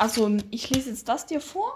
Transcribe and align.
Also, 0.00 0.34
ich 0.50 0.70
lese 0.70 0.88
jetzt 0.88 1.06
das 1.10 1.26
dir 1.26 1.42
vor 1.42 1.74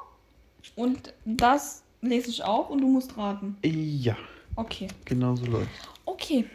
und 0.77 1.13
das 1.27 1.83
lese 2.01 2.31
ich 2.31 2.43
auch 2.43 2.71
und 2.71 2.81
du 2.81 2.89
musst 2.89 3.19
raten. 3.19 3.59
Ja, 3.63 4.17
Okay. 4.57 4.89
genau 5.05 5.37
so 5.37 5.45
läuft. 5.45 5.69
Okay. 6.07 6.47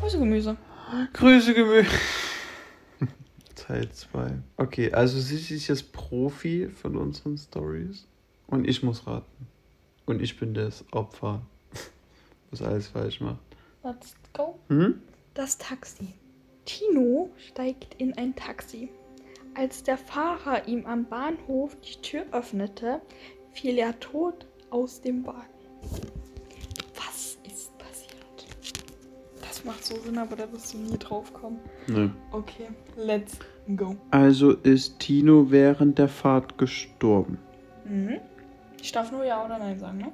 Grüße 0.00 0.18
Gemüse. 0.18 0.56
Grüße 1.12 1.54
Gemüse. 1.54 1.88
Teil 3.54 3.88
2. 3.88 4.32
Okay, 4.56 4.92
also 4.92 5.20
sie 5.20 5.54
ist 5.54 5.68
jetzt 5.68 5.92
Profi 5.92 6.68
von 6.68 6.96
unseren 6.96 7.38
Stories 7.38 8.04
und 8.48 8.66
ich 8.66 8.82
muss 8.82 9.06
raten. 9.06 9.46
Und 10.06 10.22
ich 10.22 10.38
bin 10.38 10.54
das 10.54 10.84
Opfer, 10.92 11.42
was 12.50 12.62
alles 12.62 12.88
falsch 12.88 13.20
macht. 13.20 13.38
Let's 13.82 14.14
go. 14.32 14.58
Hm? 14.68 15.00
Das 15.34 15.58
Taxi. 15.58 16.14
Tino 16.64 17.30
steigt 17.36 17.94
in 17.98 18.16
ein 18.16 18.34
Taxi. 18.34 18.88
Als 19.54 19.82
der 19.82 19.96
Fahrer 19.96 20.66
ihm 20.68 20.86
am 20.86 21.06
Bahnhof 21.06 21.76
die 21.80 22.00
Tür 22.02 22.24
öffnete, 22.32 23.00
fiel 23.52 23.78
er 23.78 23.98
tot 24.00 24.46
aus 24.70 25.00
dem 25.00 25.26
Wagen. 25.26 25.40
Was 26.94 27.38
ist 27.44 27.76
passiert? 27.78 28.44
Das 29.40 29.64
macht 29.64 29.84
so 29.84 29.96
Sinn, 30.00 30.18
aber 30.18 30.36
da 30.36 30.50
wirst 30.52 30.74
du 30.74 30.78
nie 30.78 30.98
drauf 30.98 31.32
kommen. 31.32 31.58
Nö. 31.86 32.10
Okay, 32.32 32.68
let's 32.96 33.38
go. 33.76 33.96
Also 34.10 34.52
ist 34.52 34.98
Tino 34.98 35.50
während 35.50 35.98
der 35.98 36.08
Fahrt 36.08 36.58
gestorben. 36.58 37.38
Mhm. 37.84 38.18
Ich 38.86 38.92
darf 38.92 39.10
nur 39.10 39.24
Ja 39.24 39.44
oder 39.44 39.58
Nein 39.58 39.80
sagen, 39.80 39.98
ne? 39.98 40.12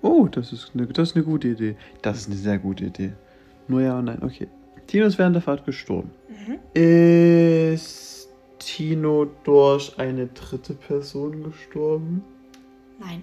Oh, 0.00 0.28
das 0.28 0.50
ist, 0.54 0.70
eine, 0.72 0.86
das 0.86 1.10
ist 1.10 1.16
eine 1.16 1.26
gute 1.26 1.48
Idee. 1.48 1.76
Das 2.00 2.16
ist 2.16 2.28
eine 2.28 2.36
sehr 2.36 2.58
gute 2.58 2.86
Idee. 2.86 3.12
Nur 3.66 3.82
ja 3.82 3.98
und 3.98 4.06
nein, 4.06 4.22
okay. 4.22 4.48
Tino 4.86 5.04
ist 5.04 5.18
während 5.18 5.34
der 5.36 5.42
Fahrt 5.42 5.66
gestorben. 5.66 6.10
Mhm. 6.26 6.58
Ist 6.72 8.30
Tino 8.58 9.26
durch 9.44 9.98
eine 9.98 10.26
dritte 10.28 10.72
Person 10.72 11.44
gestorben? 11.44 12.24
Nein. 12.98 13.22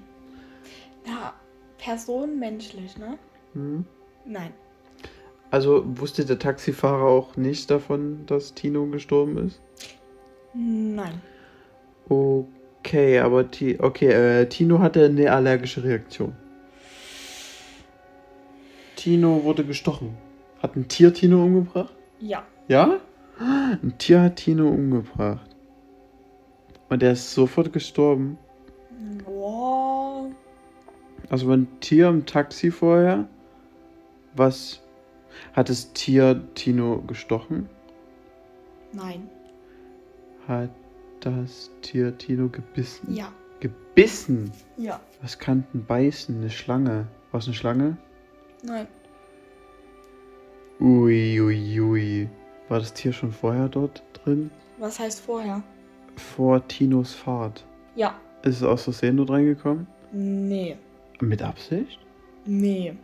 Ja, 1.07 1.33
Person 1.79 2.37
menschlich, 2.37 2.95
ne? 2.95 3.17
Hm? 3.53 3.85
Nein. 4.23 4.53
Also 5.49 5.83
wusste 5.99 6.25
der 6.25 6.37
Taxifahrer 6.37 7.07
auch 7.07 7.35
nicht 7.37 7.71
davon, 7.71 8.27
dass 8.27 8.53
Tino 8.53 8.85
gestorben 8.85 9.47
ist? 9.47 9.59
Nein. 10.53 11.19
Okay, 12.07 12.45
aber 13.19 13.49
Ti 13.49 13.77
okay, 13.79 14.41
äh, 14.41 14.45
Tino 14.47 14.79
hatte 14.79 15.05
eine 15.05 15.31
allergische 15.31 15.83
Reaktion. 15.83 16.33
Tino 18.95 19.43
wurde 19.43 19.63
gestochen. 19.63 20.17
Hat 20.61 20.75
ein 20.75 20.87
Tier 20.87 21.13
Tino 21.13 21.43
umgebracht? 21.43 21.93
Ja. 22.19 22.43
Ja? 22.67 22.99
Ein 23.39 23.93
Tier 23.97 24.21
hat 24.21 24.37
Tino 24.37 24.69
umgebracht. 24.69 25.55
Und 26.89 27.03
er 27.03 27.11
ist 27.11 27.33
sofort 27.33 27.73
gestorben. 27.73 28.37
Boah. 29.25 30.29
Also 31.29 31.47
war 31.47 31.57
ein 31.57 31.67
Tier 31.79 32.07
im 32.07 32.25
Taxi 32.25 32.71
vorher. 32.71 33.27
Was 34.35 34.81
hat 35.53 35.69
das 35.69 35.93
Tier 35.93 36.41
Tino 36.55 37.01
gestochen? 37.01 37.69
Nein. 38.93 39.29
Hat 40.47 40.69
das 41.25 41.71
Tier 41.81 42.17
Tino 42.17 42.47
gebissen? 42.49 43.13
Ja. 43.13 43.31
Gebissen? 43.59 44.51
Ja. 44.77 44.99
Was 45.21 45.39
kann 45.39 45.65
denn 45.73 45.85
beißen? 45.85 46.37
Eine 46.37 46.49
Schlange. 46.49 47.07
War 47.31 47.39
es 47.39 47.47
eine 47.47 47.55
Schlange? 47.55 47.97
Nein. 48.63 48.87
Ui, 50.79 51.41
ui, 51.41 51.79
ui. 51.79 52.29
War 52.69 52.79
das 52.79 52.93
Tier 52.93 53.13
schon 53.13 53.31
vorher 53.31 53.67
dort 53.69 54.03
drin? 54.13 54.51
Was 54.77 54.99
heißt 54.99 55.21
vorher? 55.21 55.63
Vor 56.15 56.65
Tinos 56.67 57.13
Fahrt. 57.13 57.65
Ja. 57.95 58.15
Ist 58.43 58.57
es 58.57 58.63
aus 58.63 58.83
Versehen 58.83 59.17
dort 59.17 59.31
reingekommen? 59.31 59.87
Nee. 60.11 60.77
Mit 61.21 61.41
Absicht? 61.41 61.99
Nee. 62.45 62.95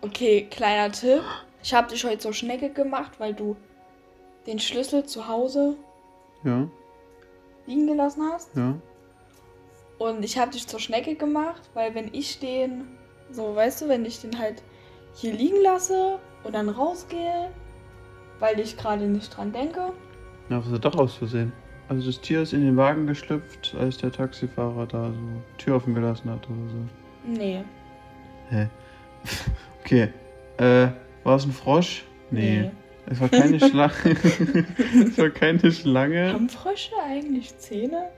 Okay, 0.00 0.46
kleiner 0.50 0.92
Tipp. 0.92 1.22
Ich 1.62 1.74
habe 1.74 1.88
dich 1.88 2.04
heute 2.04 2.18
zur 2.18 2.32
Schnecke 2.32 2.70
gemacht, 2.70 3.12
weil 3.18 3.34
du 3.34 3.56
den 4.46 4.58
Schlüssel 4.58 5.04
zu 5.04 5.28
Hause 5.28 5.76
Ja, 6.44 6.68
liegen 7.66 7.86
gelassen 7.86 8.22
hast. 8.32 8.54
ja. 8.56 8.74
Und 9.98 10.24
ich 10.24 10.38
habe 10.38 10.52
dich 10.52 10.66
zur 10.68 10.78
Schnecke 10.78 11.16
gemacht, 11.16 11.62
weil 11.74 11.92
wenn 11.96 12.14
ich 12.14 12.38
den, 12.38 12.86
so 13.32 13.56
weißt 13.56 13.82
du, 13.82 13.88
wenn 13.88 14.04
ich 14.04 14.20
den 14.20 14.38
halt 14.38 14.62
hier 15.14 15.32
liegen 15.32 15.60
lasse 15.62 16.20
und 16.44 16.54
dann 16.54 16.68
rausgehe, 16.68 17.50
weil 18.38 18.60
ich 18.60 18.76
gerade 18.76 19.06
nicht 19.06 19.36
dran 19.36 19.52
denke. 19.52 19.92
Ja, 20.50 20.58
was 20.64 20.70
ist 20.70 20.84
doch 20.84 20.96
aus 20.96 21.14
Versehen? 21.16 21.52
Also 21.88 22.06
das 22.06 22.20
Tier 22.20 22.42
ist 22.42 22.52
in 22.52 22.60
den 22.60 22.76
Wagen 22.76 23.08
geschlüpft, 23.08 23.74
als 23.76 23.96
der 23.98 24.12
Taxifahrer 24.12 24.86
da 24.86 25.10
so 25.10 25.42
Tür 25.56 25.76
offen 25.76 25.94
gelassen 25.94 26.30
hat 26.30 26.46
oder 26.48 26.68
so. 26.70 26.76
Nee. 27.26 27.64
Hä? 28.50 28.68
Okay. 29.84 30.12
Äh, 30.58 30.88
war 31.24 31.36
es 31.36 31.46
ein 31.46 31.52
Frosch? 31.52 32.04
Nee. 32.30 32.70
Es 33.10 33.20
war 33.20 33.28
keine 33.28 33.58
Schlange. 33.68 33.92
es 35.08 35.18
war 35.18 35.30
keine 35.30 35.72
Schlange. 35.72 36.32
Haben 36.32 36.48
Frösche 36.48 36.92
eigentlich 37.04 37.56
Zähne? 37.58 38.08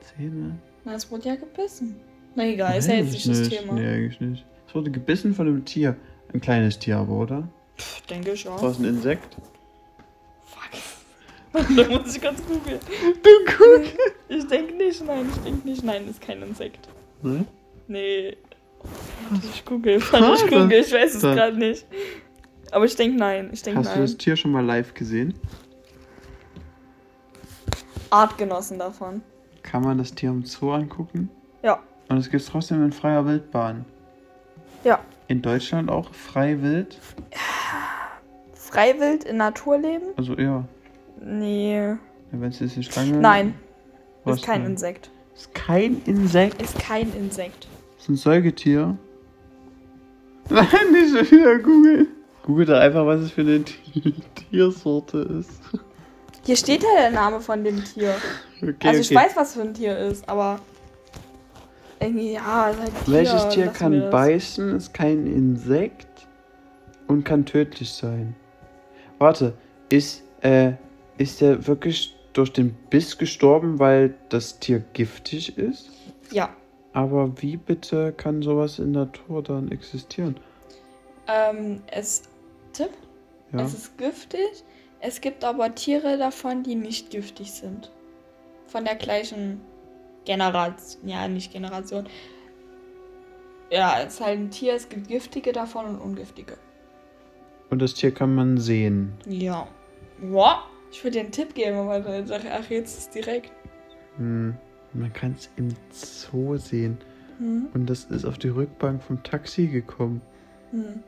Zähne? 0.00 0.58
Na, 0.84 0.94
es 0.94 1.10
wurde 1.10 1.28
ja 1.28 1.34
gebissen. 1.36 1.96
Na 2.34 2.44
egal, 2.46 2.78
ist 2.78 2.88
ja 2.88 2.94
jetzt 2.94 3.12
nicht 3.12 3.28
das 3.28 3.48
Thema. 3.48 3.72
Nee, 3.74 3.86
eigentlich 3.86 4.20
nicht. 4.20 4.44
Es 4.68 4.74
wurde 4.74 4.90
gebissen 4.90 5.34
von 5.34 5.46
einem 5.48 5.64
Tier. 5.64 5.96
Ein 6.32 6.40
kleines 6.40 6.78
Tier 6.78 6.98
aber, 6.98 7.12
oder? 7.14 7.48
Pff, 7.78 8.02
denke 8.02 8.32
ich 8.32 8.46
War 8.46 8.54
auch. 8.62 8.70
es 8.70 8.78
ein 8.78 8.84
Insekt? 8.84 9.36
Fuck. 10.44 11.66
da 11.76 11.88
muss 11.88 12.14
ich 12.14 12.20
ganz 12.20 12.42
googeln. 12.46 12.78
Du 13.22 13.30
guck! 13.56 13.84
Ich 14.28 14.46
denke 14.48 14.74
nicht, 14.74 15.04
nein, 15.06 15.26
ich 15.34 15.42
denke 15.42 15.68
nicht, 15.68 15.82
nein, 15.84 16.08
ist 16.08 16.20
kein 16.20 16.42
Insekt. 16.42 16.88
Ne? 17.22 17.46
Nee. 17.88 18.36
Warte, 19.30 19.46
Ich 19.54 19.64
google, 19.64 19.96
ich 19.96 20.10
google, 20.10 20.72
ich 20.72 20.92
weiß 20.92 21.14
es 21.14 21.22
gerade 21.22 21.56
nicht. 21.56 21.86
Aber 22.76 22.84
ich 22.84 22.94
denke 22.94 23.16
nein, 23.16 23.48
ich 23.54 23.62
denke 23.62 23.78
Hast 23.78 23.86
du 23.86 23.92
nein. 23.92 24.02
das 24.02 24.18
Tier 24.18 24.36
schon 24.36 24.52
mal 24.52 24.62
live 24.62 24.92
gesehen? 24.92 25.32
Artgenossen 28.10 28.78
davon. 28.78 29.22
Kann 29.62 29.82
man 29.82 29.96
das 29.96 30.14
Tier 30.14 30.28
im 30.28 30.44
Zoo 30.44 30.72
angucken? 30.72 31.30
Ja. 31.62 31.82
Und 32.10 32.18
es 32.18 32.28
gibt 32.28 32.42
es 32.42 32.50
trotzdem 32.50 32.84
in 32.84 32.92
freier 32.92 33.24
Wildbahn. 33.24 33.86
Ja. 34.84 35.00
In 35.26 35.40
Deutschland 35.40 35.88
auch 35.88 36.12
frei 36.12 36.60
wild? 36.60 37.00
Freiwild 38.52 39.24
in 39.24 39.38
Naturleben? 39.38 40.08
Also 40.18 40.34
ja. 40.34 40.62
Nee. 41.18 41.96
Wenn 42.30 42.50
es 42.50 42.60
jetzt 42.60 42.74
eine 42.74 42.82
Schlange 42.82 43.12
Nein, 43.16 43.54
ist 44.26 44.44
kein 44.44 44.64
denn? 44.64 44.72
Insekt. 44.72 45.10
Ist 45.34 45.54
kein 45.54 46.02
Insekt. 46.04 46.60
Ist 46.60 46.78
kein 46.78 47.10
Insekt. 47.14 47.68
Ist 47.96 48.10
ein 48.10 48.16
Säugetier. 48.16 48.98
Nein, 50.50 50.66
nicht 50.92 51.16
schon 51.16 51.38
wieder 51.38 51.58
googeln. 51.58 52.08
Google 52.46 52.66
da 52.66 52.80
einfach, 52.80 53.04
was 53.04 53.20
es 53.20 53.32
für 53.32 53.42
eine 53.42 53.62
Tiersorte 54.50 55.18
ist. 55.18 55.50
Hier 56.44 56.56
steht 56.56 56.82
ja 56.82 56.88
der 56.96 57.10
Name 57.10 57.40
von 57.40 57.64
dem 57.64 57.84
Tier. 57.84 58.14
Okay, 58.62 58.88
also 58.88 59.00
ich 59.00 59.10
okay. 59.10 59.26
weiß, 59.26 59.36
was 59.36 59.54
für 59.54 59.62
ein 59.62 59.74
Tier 59.74 59.98
ist, 59.98 60.28
aber 60.28 60.60
irgendwie, 62.00 62.34
ja, 62.34 62.70
ist 62.70 62.78
halt 62.78 62.92
Tier. 63.04 63.14
Welches 63.14 63.48
Tier 63.48 63.66
kann 63.66 64.10
beißen, 64.10 64.76
ist 64.76 64.94
kein 64.94 65.26
Insekt 65.26 66.28
und 67.08 67.24
kann 67.24 67.44
tödlich 67.44 67.92
sein? 67.92 68.36
Warte, 69.18 69.54
ist, 69.88 70.22
äh, 70.42 70.72
ist 71.18 71.40
der 71.40 71.66
wirklich 71.66 72.14
durch 72.32 72.52
den 72.52 72.74
Biss 72.90 73.18
gestorben, 73.18 73.78
weil 73.80 74.14
das 74.28 74.60
Tier 74.60 74.84
giftig 74.92 75.58
ist? 75.58 75.90
Ja. 76.30 76.50
Aber 76.92 77.42
wie 77.42 77.56
bitte 77.56 78.12
kann 78.12 78.42
sowas 78.42 78.78
in 78.78 78.92
der 78.92 79.06
Natur 79.06 79.42
dann 79.42 79.72
existieren? 79.72 80.36
Ähm, 81.26 81.82
es. 81.90 82.22
Tipp? 82.76 82.90
Ja. 83.52 83.62
Es 83.62 83.74
ist 83.74 83.98
giftig. 83.98 84.64
Es 85.00 85.20
gibt 85.20 85.44
aber 85.44 85.74
Tiere 85.74 86.18
davon, 86.18 86.62
die 86.62 86.74
nicht 86.74 87.10
giftig 87.10 87.52
sind. 87.52 87.92
Von 88.66 88.84
der 88.84 88.96
gleichen 88.96 89.60
Generation. 90.24 91.08
Ja, 91.08 91.28
nicht 91.28 91.52
Generation. 91.52 92.06
Ja, 93.70 94.00
es 94.00 94.14
ist 94.14 94.20
halt 94.20 94.38
ein 94.38 94.50
Tier, 94.50 94.74
es 94.74 94.88
gibt 94.88 95.08
giftige 95.08 95.52
davon 95.52 95.86
und 95.86 95.98
ungiftige. 96.00 96.56
Und 97.70 97.82
das 97.82 97.94
Tier 97.94 98.12
kann 98.12 98.34
man 98.34 98.58
sehen. 98.58 99.12
Ja. 99.26 99.66
Boah. 100.20 100.64
Ich 100.92 101.02
würde 101.02 101.18
dir 101.18 101.24
einen 101.24 101.32
Tipp 101.32 101.54
geben, 101.54 101.76
aber 101.76 102.00
dann 102.00 102.26
sag 102.26 102.42
ach, 102.50 102.70
jetzt 102.70 102.96
ist 102.96 103.14
direkt. 103.14 103.52
Hm. 104.16 104.56
Man 104.94 105.12
kann 105.12 105.32
es 105.32 105.50
im 105.56 105.68
Zoo 105.90 106.56
sehen. 106.56 106.96
Hm. 107.38 107.68
Und 107.74 107.90
das 107.90 108.04
ist 108.04 108.24
auf 108.24 108.38
die 108.38 108.48
Rückbank 108.48 109.02
vom 109.02 109.22
Taxi 109.22 109.66
gekommen 109.66 110.22
Hm. 110.70 111.02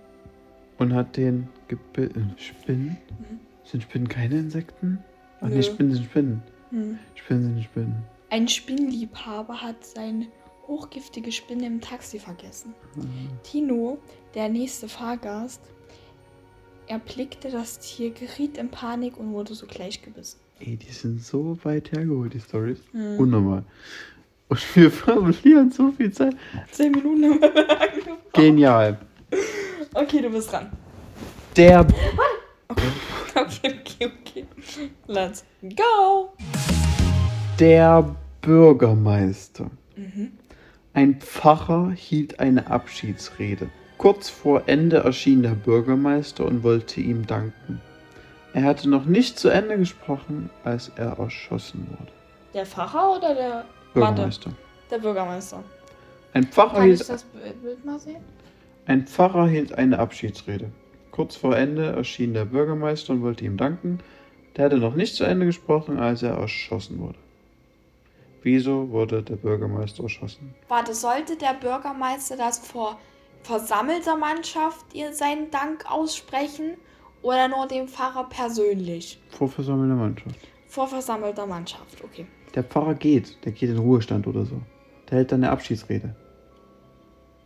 Und 0.78 0.94
hat 0.94 1.16
den 1.16 1.48
gebissen. 1.68 2.34
Spinnen? 2.38 2.96
Mhm. 3.18 3.40
Sind 3.64 3.82
Spinnen 3.82 4.08
keine 4.08 4.36
Insekten? 4.38 4.98
Ach 5.40 5.48
Nö. 5.48 5.56
nee, 5.56 5.62
Spinnen 5.62 5.94
sind 5.94 6.04
Spinnen. 6.04 6.42
Hm. 6.70 6.98
Spinnen 7.14 7.42
sind 7.44 7.64
Spinnen. 7.64 7.96
Ein 8.30 8.48
Spinnliebhaber 8.48 9.62
hat 9.62 9.84
sein 9.84 10.26
hochgiftige 10.66 11.32
Spinne 11.32 11.66
im 11.66 11.80
Taxi 11.80 12.18
vergessen. 12.18 12.74
Tino, 13.42 13.98
der 14.34 14.48
nächste 14.50 14.88
Fahrgast, 14.88 15.62
erblickte 16.86 17.50
das 17.50 17.78
Tier, 17.78 18.10
geriet 18.10 18.58
in 18.58 18.70
Panik 18.70 19.18
und 19.18 19.32
wurde 19.32 19.54
sogleich 19.54 20.02
gebissen. 20.02 20.40
Ey, 20.60 20.76
die 20.76 20.90
sind 20.90 21.22
so 21.22 21.58
weit 21.62 21.92
hergeholt, 21.92 22.34
die 22.34 22.40
Stories. 22.40 22.80
Hm. 22.92 23.18
Unnormal. 23.18 23.64
Und 24.48 24.76
wir 24.76 24.90
verlieren 24.90 25.70
so 25.70 25.92
viel 25.92 26.10
Zeit. 26.10 26.34
Zehn 26.70 26.92
Minuten 26.92 27.24
haben 27.24 27.40
wir. 27.40 28.18
Genial. 28.32 28.98
Okay, 30.00 30.22
du 30.22 30.30
bist 30.30 30.52
dran. 30.52 30.70
Der 31.56 31.80
Okay, 33.34 33.74
okay, 33.80 34.12
okay. 34.20 34.46
Let's 35.08 35.44
go. 35.62 36.32
Der 37.58 38.14
Bürgermeister. 38.40 39.68
Mhm. 39.96 40.34
Ein 40.94 41.20
Pfarrer 41.20 41.90
hielt 41.90 42.38
eine 42.38 42.70
Abschiedsrede. 42.70 43.70
Kurz 43.96 44.28
vor 44.28 44.62
Ende 44.66 44.98
erschien 44.98 45.42
der 45.42 45.56
Bürgermeister 45.56 46.44
und 46.44 46.62
wollte 46.62 47.00
ihm 47.00 47.26
danken. 47.26 47.80
Er 48.52 48.62
hatte 48.62 48.88
noch 48.88 49.04
nicht 49.04 49.36
zu 49.36 49.48
Ende 49.48 49.78
gesprochen, 49.78 50.48
als 50.62 50.92
er 50.94 51.18
erschossen 51.18 51.88
wurde. 51.90 52.12
Der 52.54 52.66
Pfarrer 52.66 53.16
oder 53.16 53.34
der 53.34 53.64
Bürgermeister. 53.94 54.52
Der 54.92 54.98
Bürgermeister. 54.98 55.64
Ein 56.34 56.44
Pfarrer, 56.44 56.74
Kann 56.74 56.90
ich 56.90 56.98
hielt, 56.98 57.08
das 57.08 57.24
Bild 57.24 57.84
mal 57.84 57.98
sehen? 57.98 58.22
Ein 58.88 59.06
Pfarrer 59.06 59.46
hielt 59.46 59.76
eine 59.76 59.98
Abschiedsrede. 59.98 60.72
Kurz 61.10 61.36
vor 61.36 61.54
Ende 61.54 61.92
erschien 61.92 62.32
der 62.32 62.46
Bürgermeister 62.46 63.12
und 63.12 63.22
wollte 63.22 63.44
ihm 63.44 63.58
danken. 63.58 63.98
Der 64.56 64.64
hatte 64.64 64.78
noch 64.78 64.94
nicht 64.94 65.14
zu 65.14 65.24
Ende 65.24 65.44
gesprochen, 65.44 65.98
als 65.98 66.22
er 66.22 66.30
erschossen 66.30 66.98
wurde. 66.98 67.18
Wieso 68.42 68.90
wurde 68.90 69.22
der 69.22 69.36
Bürgermeister 69.36 70.04
erschossen? 70.04 70.54
Warte, 70.68 70.94
sollte 70.94 71.36
der 71.36 71.52
Bürgermeister 71.52 72.38
das 72.38 72.60
vor 72.60 72.98
versammelter 73.42 74.16
Mannschaft 74.16 74.86
ihr 74.94 75.12
seinen 75.12 75.50
Dank 75.50 75.84
aussprechen 75.90 76.78
oder 77.20 77.46
nur 77.46 77.66
dem 77.66 77.88
Pfarrer 77.88 78.24
persönlich? 78.24 79.20
Vor 79.28 79.48
versammelter 79.48 79.96
Mannschaft. 79.96 80.48
Vor 80.66 80.88
versammelter 80.88 81.46
Mannschaft, 81.46 82.02
okay. 82.02 82.26
Der 82.54 82.64
Pfarrer 82.64 82.94
geht, 82.94 83.36
der 83.44 83.52
geht 83.52 83.68
in 83.68 83.78
Ruhestand 83.78 84.26
oder 84.26 84.46
so. 84.46 84.58
Der 85.10 85.18
hält 85.18 85.32
dann 85.32 85.44
eine 85.44 85.52
Abschiedsrede. 85.52 86.16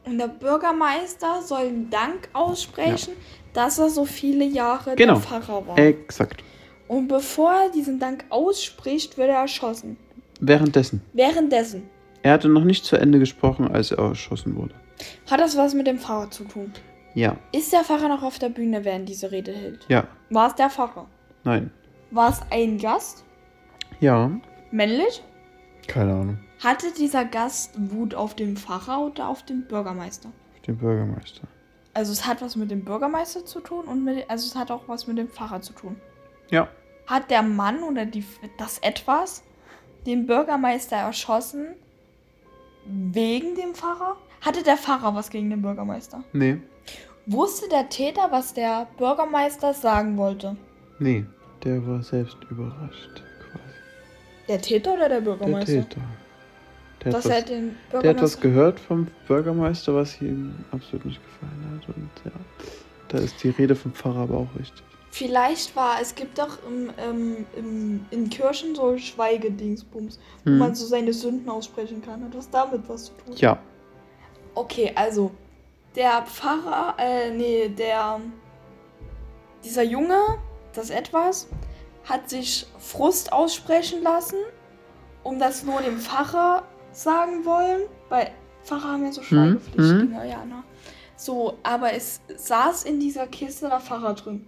Und 0.05 0.19
der 0.19 0.29
Bürgermeister 0.29 1.43
soll 1.43 1.61
einen 1.67 1.91
Dank 1.91 2.29
aussprechen, 2.33 3.15
dass 3.53 3.79
er 3.79 3.89
so 3.89 4.05
viele 4.05 4.45
Jahre 4.45 4.97
Genau. 4.97 5.15
der 5.15 5.23
Pfarrer 5.23 5.67
war. 5.67 5.79
Exakt. 5.79 6.43
Und 6.89 7.09
bevor 7.09 7.53
er 7.53 7.71
diesen 7.71 7.99
Dank 7.99 8.25
ausspricht, 8.29 9.17
wird 9.17 9.29
er 9.31 9.37
erschossen. 9.37 9.97
Währenddessen. 10.41 11.01
Währenddessen. 11.13 11.89
Er 12.23 12.33
hatte 12.33 12.49
noch 12.49 12.65
nicht 12.65 12.85
zu 12.85 12.97
Ende 12.97 13.19
gesprochen, 13.19 13.69
als 13.71 13.91
er 13.93 13.99
erschossen 13.99 14.57
wurde. 14.57 14.75
Hat 15.31 15.41
das 15.41 15.57
was 15.57 15.75
mit 15.75 15.87
dem 15.87 15.99
Pfarrer 15.99 16.31
zu 16.31 16.45
tun? 16.45 16.73
Ja, 17.15 17.37
Ist 17.53 17.73
der 17.73 17.85
Pfarrer 17.85 18.09
noch 18.09 18.23
auf 18.23 18.39
der 18.39 18.49
Bühne, 18.49 18.85
während 18.85 19.09
diese 19.09 19.31
Rede 19.31 19.53
hält? 19.53 19.85
ja, 19.89 20.05
War 20.31 20.49
es 20.49 20.55
der 20.55 20.71
Pfarrer? 20.71 21.07
nein. 21.45 21.71
War 22.11 22.31
es 22.31 22.41
ein 22.51 22.79
Gast? 22.79 23.25
Ja, 24.01 24.31
Männlich? 24.71 25.23
Keine 25.89 26.13
Ahnung. 26.13 26.39
Hatte 26.63 26.87
dieser 26.97 27.25
Gast 27.25 27.73
Wut 27.77 28.15
auf 28.15 28.35
den 28.35 28.57
Pfarrer 28.57 29.01
oder 29.07 29.29
auf 29.29 29.43
den 29.45 29.67
Bürgermeister? 29.67 30.31
Den 30.67 30.79
Bürgermeister. 30.79 31.43
Also 31.95 32.13
es 32.13 32.27
hat 32.27 32.41
was 32.41 32.57
mit 32.57 32.71
dem 32.71 32.85
Bürgermeister 32.85 33.45
zu 33.45 33.61
tun 33.61 33.85
und 33.87 34.05
mit, 34.05 34.29
also 34.31 34.47
es 34.47 34.55
hat 34.57 34.71
auch 34.71 34.89
was 34.89 35.07
mit 35.07 35.19
dem 35.19 35.29
Pfarrer 35.29 35.61
zu 35.61 35.73
tun. 35.73 35.97
Ja, 36.51 36.69
Hat 37.07 37.31
der 37.31 37.43
Mann 37.43 37.83
oder 37.83 38.07
die, 38.07 38.25
das 38.59 38.79
etwas 38.79 39.43
den 40.07 40.27
Bürgermeister 40.27 40.97
erschossen 40.97 41.75
wegen 42.87 43.55
dem 43.55 43.75
Pfarrer? 43.75 44.17
Hatte 44.41 44.63
der 44.63 44.77
Pfarrer 44.77 45.15
was 45.15 45.31
gegen 45.31 45.51
den 45.51 45.63
Bürgermeister? 45.63 46.25
nee, 46.33 46.59
Wusste 47.27 47.69
der 47.69 47.89
Täter, 47.89 48.29
was 48.33 48.53
der 48.55 48.89
Bürgermeister 48.99 49.75
sagen 49.75 50.17
wollte? 50.17 50.57
nee. 50.99 51.25
Der 51.65 51.87
war 51.87 52.03
selbst 52.03 52.37
überrascht, 52.51 53.23
quasi. 53.39 53.63
Der 54.49 54.61
Täter 54.61 54.95
oder 54.95 55.09
der 55.09 55.21
Der 55.21 55.21
Bürgermeister? 55.21 55.73
Täter. 55.89 56.01
Der 57.05 57.13
hat, 57.13 57.19
Dass 57.19 57.27
er 57.27 57.37
was, 57.39 57.45
den 57.47 57.77
der 57.93 58.11
hat 58.11 58.23
was 58.23 58.41
gehört 58.41 58.79
vom 58.81 59.07
Bürgermeister, 59.27 59.95
was 59.95 60.21
ihm 60.21 60.55
absolut 60.71 61.05
nicht 61.07 61.21
gefallen 61.25 61.81
hat. 61.81 61.89
Und 61.97 62.11
ja, 62.25 62.31
da 63.09 63.19
ist 63.19 63.43
die 63.43 63.51
Rede 63.51 63.75
vom 63.75 63.93
Pfarrer 63.93 64.21
aber 64.21 64.37
auch 64.39 64.49
richtig. 64.59 64.83
Vielleicht 65.11 65.77
war, 65.77 66.01
es 66.01 66.15
gibt 66.15 66.39
doch 66.39 66.59
im, 66.67 66.91
ähm, 66.97 67.45
im, 67.57 68.07
in 68.11 68.31
Kirchen 68.31 68.75
so 68.75 68.97
Schweigedingsbums, 68.97 70.19
wo 70.45 70.51
Hm. 70.51 70.59
man 70.59 70.75
so 70.75 70.87
seine 70.87 71.13
Sünden 71.13 71.49
aussprechen 71.51 72.01
kann. 72.03 72.25
Hat 72.25 72.35
das 72.35 72.49
damit 72.49 72.89
was 72.89 73.07
zu 73.07 73.13
tun? 73.25 73.35
Ja, 73.37 73.59
Okay, 74.55 74.93
also 74.95 75.31
der 75.97 76.23
Pfarrer, 76.27 76.95
äh, 76.99 77.31
nee, 77.31 77.69
der, 77.69 78.21
dieser 79.65 79.83
Junge, 79.83 80.19
das 80.75 80.91
etwas, 80.91 81.49
hat 82.05 82.29
sich 82.29 82.67
Frust 82.79 83.33
aussprechen 83.33 84.03
lassen, 84.03 84.37
um 85.23 85.39
das 85.39 85.65
nur 85.65 85.81
dem 85.81 85.99
Pfarrer 85.99 86.65
sagen 86.93 87.45
wollen, 87.45 87.83
weil 88.09 88.31
Pfarrer 88.65 88.93
haben 88.93 89.05
ja 89.05 89.13
so 89.13 89.23
Schweigepflicht, 89.23 90.09
mhm. 90.09 90.13
ja, 90.13 90.25
ja, 90.25 90.45
ne? 90.45 90.63
So, 91.17 91.59
aber 91.63 91.93
es 91.93 92.21
saß 92.37 92.83
in 92.85 92.99
dieser 92.99 93.29
Kiste 93.29 93.69
der 93.69 93.79
Pfarrer 93.81 94.15
drin. 94.15 94.47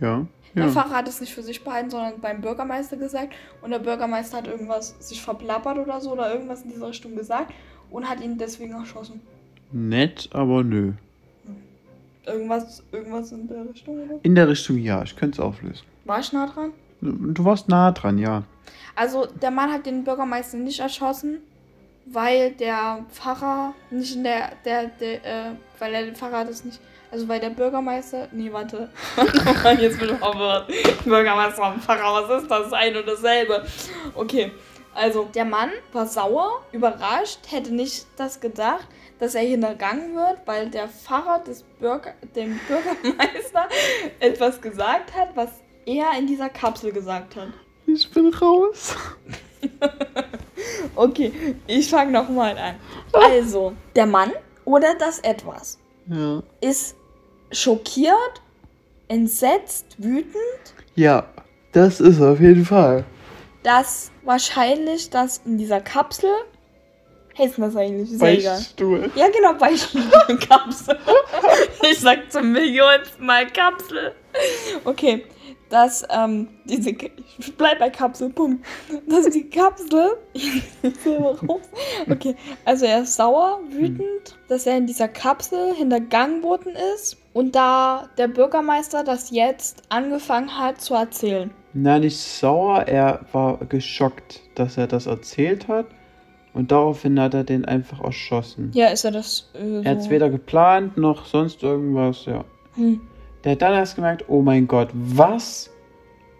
ja, 0.00 0.24
Der 0.54 0.66
ja. 0.66 0.70
Pfarrer 0.70 0.90
hat 0.90 1.08
es 1.08 1.20
nicht 1.20 1.34
für 1.34 1.42
sich 1.42 1.64
behalten, 1.64 1.90
sondern 1.90 2.20
beim 2.20 2.40
Bürgermeister 2.40 2.96
gesagt. 2.96 3.34
Und 3.60 3.72
der 3.72 3.80
Bürgermeister 3.80 4.36
hat 4.36 4.46
irgendwas 4.46 4.94
sich 5.00 5.20
verplappert 5.20 5.78
oder 5.78 6.00
so 6.00 6.12
oder 6.12 6.32
irgendwas 6.32 6.62
in 6.62 6.70
dieser 6.70 6.88
Richtung 6.88 7.16
gesagt 7.16 7.52
und 7.90 8.08
hat 8.08 8.20
ihn 8.20 8.38
deswegen 8.38 8.74
erschossen. 8.74 9.20
Nett, 9.72 10.28
aber 10.32 10.62
nö. 10.62 10.92
Irgendwas, 12.26 12.82
irgendwas 12.92 13.32
in 13.32 13.48
der 13.48 13.68
Richtung, 13.68 14.02
oder? 14.02 14.18
In 14.22 14.34
der 14.34 14.48
Richtung 14.48 14.78
ja, 14.78 15.02
ich 15.02 15.14
könnte 15.14 15.40
es 15.40 15.46
auflösen. 15.46 15.84
War 16.04 16.20
ich 16.20 16.32
nah 16.32 16.46
dran? 16.46 16.72
Du 17.00 17.44
warst 17.44 17.68
nah 17.68 17.92
dran, 17.92 18.18
ja. 18.18 18.44
Also, 18.94 19.26
der 19.26 19.50
Mann 19.50 19.72
hat 19.72 19.86
den 19.86 20.04
Bürgermeister 20.04 20.56
nicht 20.56 20.80
erschossen, 20.80 21.40
weil 22.06 22.52
der 22.52 23.04
Pfarrer 23.10 23.74
nicht 23.90 24.16
in 24.16 24.24
der, 24.24 24.52
der, 24.64 24.86
der 24.86 25.24
äh, 25.24 25.50
weil 25.78 25.94
er 25.94 26.04
den 26.04 26.14
Pfarrer 26.14 26.44
das 26.44 26.64
nicht, 26.64 26.80
also 27.10 27.28
weil 27.28 27.40
der 27.40 27.50
Bürgermeister, 27.50 28.28
nee, 28.32 28.52
warte, 28.52 28.88
jetzt 29.80 29.98
bin 29.98 30.10
ich 30.10 30.16
verwirrt. 30.16 30.70
Bürgermeister 31.04 31.72
und 31.72 31.82
Pfarrer, 31.82 32.28
was 32.28 32.42
ist 32.42 32.50
das? 32.50 32.72
Ein 32.72 32.96
und 32.96 33.06
dasselbe. 33.06 33.64
Okay, 34.14 34.50
also 34.94 35.28
der 35.34 35.44
Mann 35.44 35.70
war 35.92 36.06
sauer, 36.06 36.62
überrascht, 36.72 37.40
hätte 37.50 37.74
nicht 37.74 38.06
das 38.16 38.40
gedacht, 38.40 38.86
dass 39.24 39.34
er 39.34 39.40
hintergangen 39.42 40.14
wird, 40.14 40.38
weil 40.44 40.68
der 40.68 40.86
Pfarrer 40.88 41.38
des 41.44 41.62
Bürger, 41.80 42.12
dem 42.36 42.60
Bürgermeister 42.68 43.66
etwas 44.20 44.60
gesagt 44.60 45.14
hat, 45.16 45.30
was 45.34 45.48
er 45.86 46.06
in 46.18 46.26
dieser 46.26 46.50
Kapsel 46.50 46.92
gesagt 46.92 47.34
hat. 47.36 47.48
Ich 47.86 48.10
bin 48.10 48.32
raus. 48.34 48.94
Okay, 50.94 51.32
ich 51.66 51.88
fange 51.90 52.12
nochmal 52.12 52.56
an. 52.58 52.74
Also, 53.12 53.72
der 53.96 54.06
Mann 54.06 54.30
oder 54.64 54.94
das 54.94 55.18
Etwas 55.20 55.78
Ja. 56.06 56.42
ist 56.60 56.96
schockiert, 57.50 58.42
entsetzt, 59.08 59.86
wütend, 59.98 60.34
Ja, 60.94 61.26
das 61.72 62.00
ist 62.00 62.20
auf 62.20 62.40
jeden 62.40 62.64
Fall. 62.64 63.04
dass 63.62 64.10
wahrscheinlich 64.24 65.10
das 65.10 65.40
in 65.44 65.56
dieser 65.58 65.80
Kapsel. 65.80 66.30
Heißt 67.36 67.58
das 67.58 67.76
eigentlich? 67.76 68.12
Egal. 68.12 68.36
Beichtstuhl. 68.36 69.10
Ja, 69.14 69.28
genau, 69.28 69.54
Beichtstuhlkapsel. 69.54 70.98
ich 71.90 71.98
sag 71.98 72.30
zum 72.30 72.52
millionsten 72.52 73.26
Mal 73.26 73.46
Kapsel. 73.48 74.12
Okay, 74.84 75.24
dass 75.68 76.06
ähm, 76.10 76.48
diese. 76.64 76.90
Ich 76.90 77.56
bleib 77.56 77.80
bei 77.80 77.90
Kapsel, 77.90 78.30
Punkt. 78.30 78.64
Dass 79.08 79.28
die 79.30 79.48
Kapsel. 79.50 80.16
okay, 82.10 82.36
also 82.64 82.86
er 82.86 83.02
ist 83.02 83.16
sauer, 83.16 83.60
wütend, 83.70 84.38
dass 84.48 84.66
er 84.66 84.76
in 84.76 84.86
dieser 84.86 85.08
Kapsel 85.08 85.74
hintergangen 85.74 86.42
worden 86.44 86.76
ist. 86.94 87.16
Und 87.32 87.56
da 87.56 88.08
der 88.16 88.28
Bürgermeister 88.28 89.02
das 89.02 89.30
jetzt 89.30 89.82
angefangen 89.88 90.56
hat 90.56 90.80
zu 90.80 90.94
erzählen. 90.94 91.50
Na, 91.72 91.98
nicht 91.98 92.18
sauer, 92.20 92.82
er 92.86 93.20
war 93.32 93.58
geschockt, 93.66 94.42
dass 94.54 94.76
er 94.76 94.86
das 94.86 95.06
erzählt 95.06 95.66
hat. 95.66 95.86
Und 96.54 96.70
daraufhin 96.70 97.20
hat 97.20 97.34
er 97.34 97.44
den 97.44 97.64
einfach 97.64 98.00
erschossen. 98.00 98.70
Ja, 98.74 98.86
ist 98.86 99.04
er 99.04 99.10
das. 99.10 99.50
Äh, 99.54 99.82
Er 99.82 99.90
hat 99.90 99.98
es 99.98 100.10
weder 100.10 100.30
geplant 100.30 100.96
noch 100.96 101.26
sonst 101.26 101.62
irgendwas, 101.62 102.24
ja. 102.26 102.44
Hm. 102.76 103.00
Der 103.42 103.52
hat 103.52 103.62
dann 103.62 103.74
erst 103.74 103.96
gemerkt, 103.96 104.24
oh 104.28 104.40
mein 104.40 104.66
Gott, 104.68 104.88
was? 104.94 105.70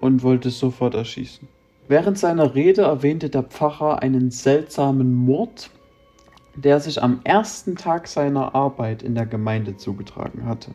Und 0.00 0.22
wollte 0.22 0.48
es 0.48 0.58
sofort 0.58 0.94
erschießen. 0.94 1.48
Während 1.88 2.18
seiner 2.18 2.54
Rede 2.54 2.82
erwähnte 2.82 3.28
der 3.28 3.42
Pfarrer 3.42 4.02
einen 4.02 4.30
seltsamen 4.30 5.12
Mord, 5.14 5.68
der 6.54 6.78
sich 6.80 7.02
am 7.02 7.20
ersten 7.24 7.74
Tag 7.76 8.06
seiner 8.06 8.54
Arbeit 8.54 9.02
in 9.02 9.14
der 9.14 9.26
Gemeinde 9.26 9.76
zugetragen 9.76 10.46
hatte. 10.46 10.70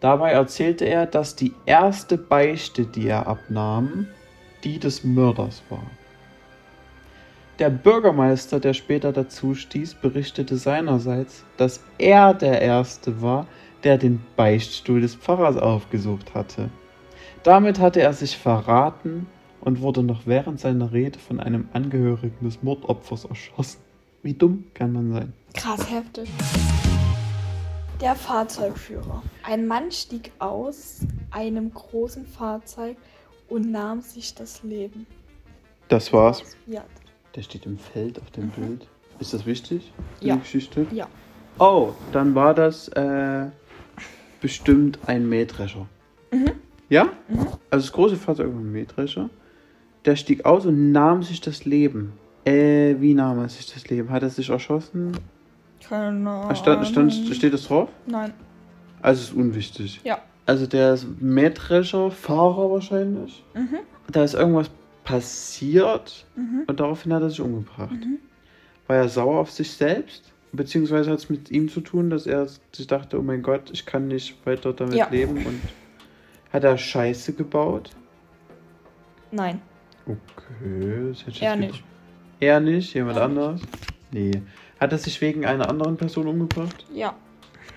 Dabei 0.00 0.32
erzählte 0.32 0.84
er, 0.84 1.06
dass 1.06 1.34
die 1.34 1.52
erste 1.66 2.18
Beichte, 2.18 2.84
die 2.84 3.08
er 3.08 3.26
abnahm, 3.26 4.06
die 4.62 4.78
des 4.78 5.02
Mörders 5.02 5.62
war. 5.70 5.82
Der 7.58 7.70
Bürgermeister, 7.70 8.60
der 8.60 8.72
später 8.72 9.12
dazu 9.12 9.56
stieß, 9.56 9.94
berichtete 9.94 10.56
seinerseits, 10.56 11.44
dass 11.56 11.82
er 11.98 12.32
der 12.32 12.62
Erste 12.62 13.20
war, 13.20 13.48
der 13.82 13.98
den 13.98 14.20
Beichtstuhl 14.36 15.00
des 15.00 15.16
Pfarrers 15.16 15.56
aufgesucht 15.56 16.34
hatte. 16.34 16.70
Damit 17.42 17.80
hatte 17.80 18.00
er 18.00 18.12
sich 18.12 18.38
verraten 18.38 19.26
und 19.60 19.80
wurde 19.80 20.04
noch 20.04 20.24
während 20.24 20.60
seiner 20.60 20.92
Rede 20.92 21.18
von 21.18 21.40
einem 21.40 21.68
Angehörigen 21.72 22.44
des 22.44 22.62
Mordopfers 22.62 23.24
erschossen. 23.24 23.80
Wie 24.22 24.34
dumm 24.34 24.64
kann 24.74 24.92
man 24.92 25.12
sein? 25.12 25.32
Krass 25.54 25.90
heftig. 25.90 26.28
Der 28.00 28.14
Fahrzeugführer. 28.14 29.20
Ein 29.42 29.66
Mann 29.66 29.90
stieg 29.90 30.30
aus 30.38 31.00
einem 31.32 31.74
großen 31.74 32.24
Fahrzeug 32.24 32.96
und 33.48 33.68
nahm 33.72 34.00
sich 34.00 34.36
das 34.36 34.62
Leben. 34.62 35.06
Das 35.88 36.12
war's. 36.12 36.44
Ja. 36.68 36.84
Der 37.34 37.42
steht 37.42 37.66
im 37.66 37.78
Feld 37.78 38.20
auf 38.20 38.30
dem 38.30 38.48
Bild. 38.50 38.86
Ist 39.20 39.34
das 39.34 39.46
wichtig? 39.46 39.92
Ja. 40.20 40.34
Die 40.34 40.40
Geschichte? 40.40 40.86
Ja. 40.92 41.06
Oh, 41.58 41.92
dann 42.12 42.34
war 42.34 42.54
das 42.54 42.88
äh, 42.88 43.46
bestimmt 44.40 44.98
ein 45.06 45.28
Mähdrescher. 45.28 45.86
Ja? 46.88 47.04
Mhm. 47.28 47.38
Also 47.70 47.86
das 47.86 47.92
große 47.92 48.16
Fahrzeug 48.16 48.48
war 48.52 48.60
ein 48.60 48.72
Mähdrescher. 48.72 49.28
Der 50.04 50.16
stieg 50.16 50.44
aus 50.44 50.66
und 50.66 50.92
nahm 50.92 51.22
sich 51.22 51.40
das 51.40 51.64
Leben. 51.64 52.12
Äh, 52.44 52.94
wie 53.00 53.14
nahm 53.14 53.38
er 53.40 53.48
sich 53.48 53.72
das 53.72 53.88
Leben? 53.88 54.10
Hat 54.10 54.22
er 54.22 54.30
sich 54.30 54.48
erschossen? 54.48 55.12
Keine 55.86 56.30
Ah, 56.30 56.54
Stand, 56.54 56.86
stand, 56.86 57.12
Ahnung. 57.12 57.32
steht 57.32 57.52
das 57.52 57.66
drauf? 57.66 57.88
Nein. 58.06 58.32
Also 59.02 59.22
ist 59.22 59.32
unwichtig. 59.34 60.00
Ja. 60.04 60.18
Also 60.46 60.66
der 60.66 60.94
ist 60.94 61.06
Mähdrescher, 61.20 62.10
Fahrer 62.10 62.70
wahrscheinlich. 62.70 63.44
Mhm. 63.54 63.78
Da 64.10 64.24
ist 64.24 64.34
irgendwas 64.34 64.70
passiert 65.08 66.26
Mhm. 66.36 66.64
und 66.66 66.80
daraufhin 66.80 67.12
hat 67.14 67.22
er 67.22 67.30
sich 67.30 67.40
umgebracht. 67.40 67.90
Mhm. 67.92 68.18
War 68.86 68.96
er 68.96 69.08
sauer 69.08 69.40
auf 69.40 69.50
sich 69.50 69.70
selbst? 69.72 70.32
Beziehungsweise 70.52 71.10
hat 71.10 71.18
es 71.18 71.28
mit 71.30 71.50
ihm 71.50 71.68
zu 71.68 71.80
tun, 71.80 72.10
dass 72.10 72.26
er 72.26 72.46
sich 72.72 72.86
dachte, 72.86 73.18
oh 73.18 73.22
mein 73.22 73.42
Gott, 73.42 73.70
ich 73.72 73.84
kann 73.86 74.08
nicht 74.08 74.44
weiter 74.46 74.72
damit 74.72 74.96
Ja. 74.96 75.08
leben 75.10 75.36
und 75.46 75.60
hat 76.52 76.64
er 76.64 76.76
Scheiße 76.78 77.32
gebaut? 77.34 77.90
Nein. 79.30 79.60
Okay, 80.06 81.08
das 81.10 81.20
hätte 81.20 81.30
ich 81.30 81.42
Er 81.42 81.56
nicht. 81.56 81.72
gedacht. 81.72 81.84
Er 82.40 82.60
nicht? 82.60 82.94
Jemand 82.94 83.16
Er 83.18 83.24
anderes? 83.24 83.60
Nee. 84.10 84.30
Hat 84.80 84.92
er 84.92 84.98
sich 84.98 85.20
wegen 85.20 85.44
einer 85.44 85.68
anderen 85.68 85.96
Person 85.96 86.28
umgebracht? 86.28 86.86
Ja. 86.94 87.14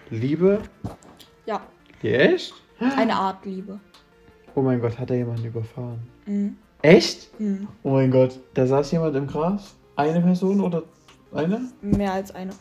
Liebe? 0.09 0.59
Ja. 1.45 1.61
Echt? 2.03 2.53
Eine 2.79 3.15
Art 3.15 3.45
Liebe. 3.45 3.79
Oh 4.55 4.61
mein 4.61 4.79
Gott, 4.81 4.97
hat 4.97 5.09
er 5.11 5.17
jemanden 5.17 5.45
überfahren? 5.45 5.99
Mhm. 6.25 6.55
Echt? 6.81 7.39
Mhm. 7.39 7.67
Oh 7.83 7.91
mein 7.91 8.11
Gott. 8.11 8.39
Da 8.53 8.65
saß 8.65 8.91
jemand 8.91 9.15
im 9.15 9.27
Gras? 9.27 9.75
Eine 9.95 10.21
Person 10.21 10.61
oder 10.61 10.83
eine? 11.33 11.69
Mehr 11.81 12.13
als 12.13 12.33
eine. 12.33 12.51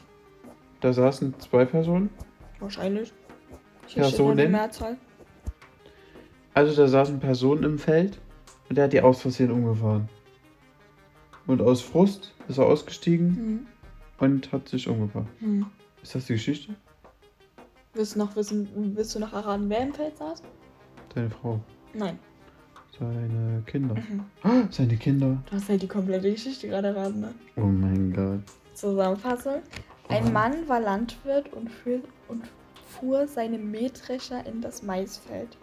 Da 0.81 0.93
saßen 0.93 1.35
zwei 1.41 1.65
Personen? 1.65 2.11
Wahrscheinlich. 2.59 3.13
Steht 3.87 4.03
Personen? 4.03 4.37
die 4.37 4.47
Mehrzahl. 4.49 4.97
Also 6.55 6.75
da 6.77 6.89
saßen 6.89 7.21
Personen 7.21 7.63
im 7.65 7.79
Feld 7.79 8.19
und 8.69 8.77
der 8.77 8.85
hat 8.85 8.93
die 8.93 9.01
aus 9.01 9.23
Versehen 9.23 9.51
umgefahren. 9.51 10.09
Und 11.47 11.63
aus 11.63 11.81
Frust 11.81 12.35
ist 12.49 12.59
er 12.59 12.67
ausgestiegen 12.67 13.27
Mhm. 13.29 13.67
und 14.19 14.53
hat 14.53 14.69
sich 14.69 14.89
umgebracht. 14.89 15.27
Mhm. 15.41 15.67
Ist 16.03 16.15
das 16.15 16.27
die 16.27 16.35
Geschichte? 16.35 16.75
Willst 17.95 18.15
du 18.15 18.19
noch 18.21 18.37
wissen, 18.37 18.69
willst 18.97 19.15
du 19.15 19.19
noch 19.21 19.33
erraten, 19.33 19.69
wer 19.69 19.81
im 19.83 19.93
Feld 19.95 20.17
saß? 20.17 20.43
Seine 21.15 21.31
Frau. 21.31 21.61
Nein. 21.93 22.19
Seine 22.99 23.63
Kinder. 23.67 23.95
Mhm. 23.95 24.69
Seine 24.71 24.97
Kinder. 24.97 25.43
Du 25.49 25.57
hast 25.57 25.69
halt 25.69 25.83
die 25.83 25.89
komplette 25.89 26.31
Geschichte 26.31 26.69
gerade 26.69 26.89
erraten, 26.89 27.21
ne? 27.21 27.35
Oh 27.57 27.63
mein 27.63 28.13
Gott. 28.13 28.41
Zusammenfassung. 28.75 29.63
Ein 30.09 30.25
Aha. 30.25 30.31
Mann 30.31 30.69
war 30.69 30.81
Landwirt 30.81 31.53
und, 31.53 31.71
fuhr, 31.71 32.01
und 32.29 32.45
fuhr 32.89 33.27
seine 33.29 33.59
Mähdrescher 33.59 34.45
in 34.47 34.61
das 34.61 34.83
Maisfeld, 34.83 35.57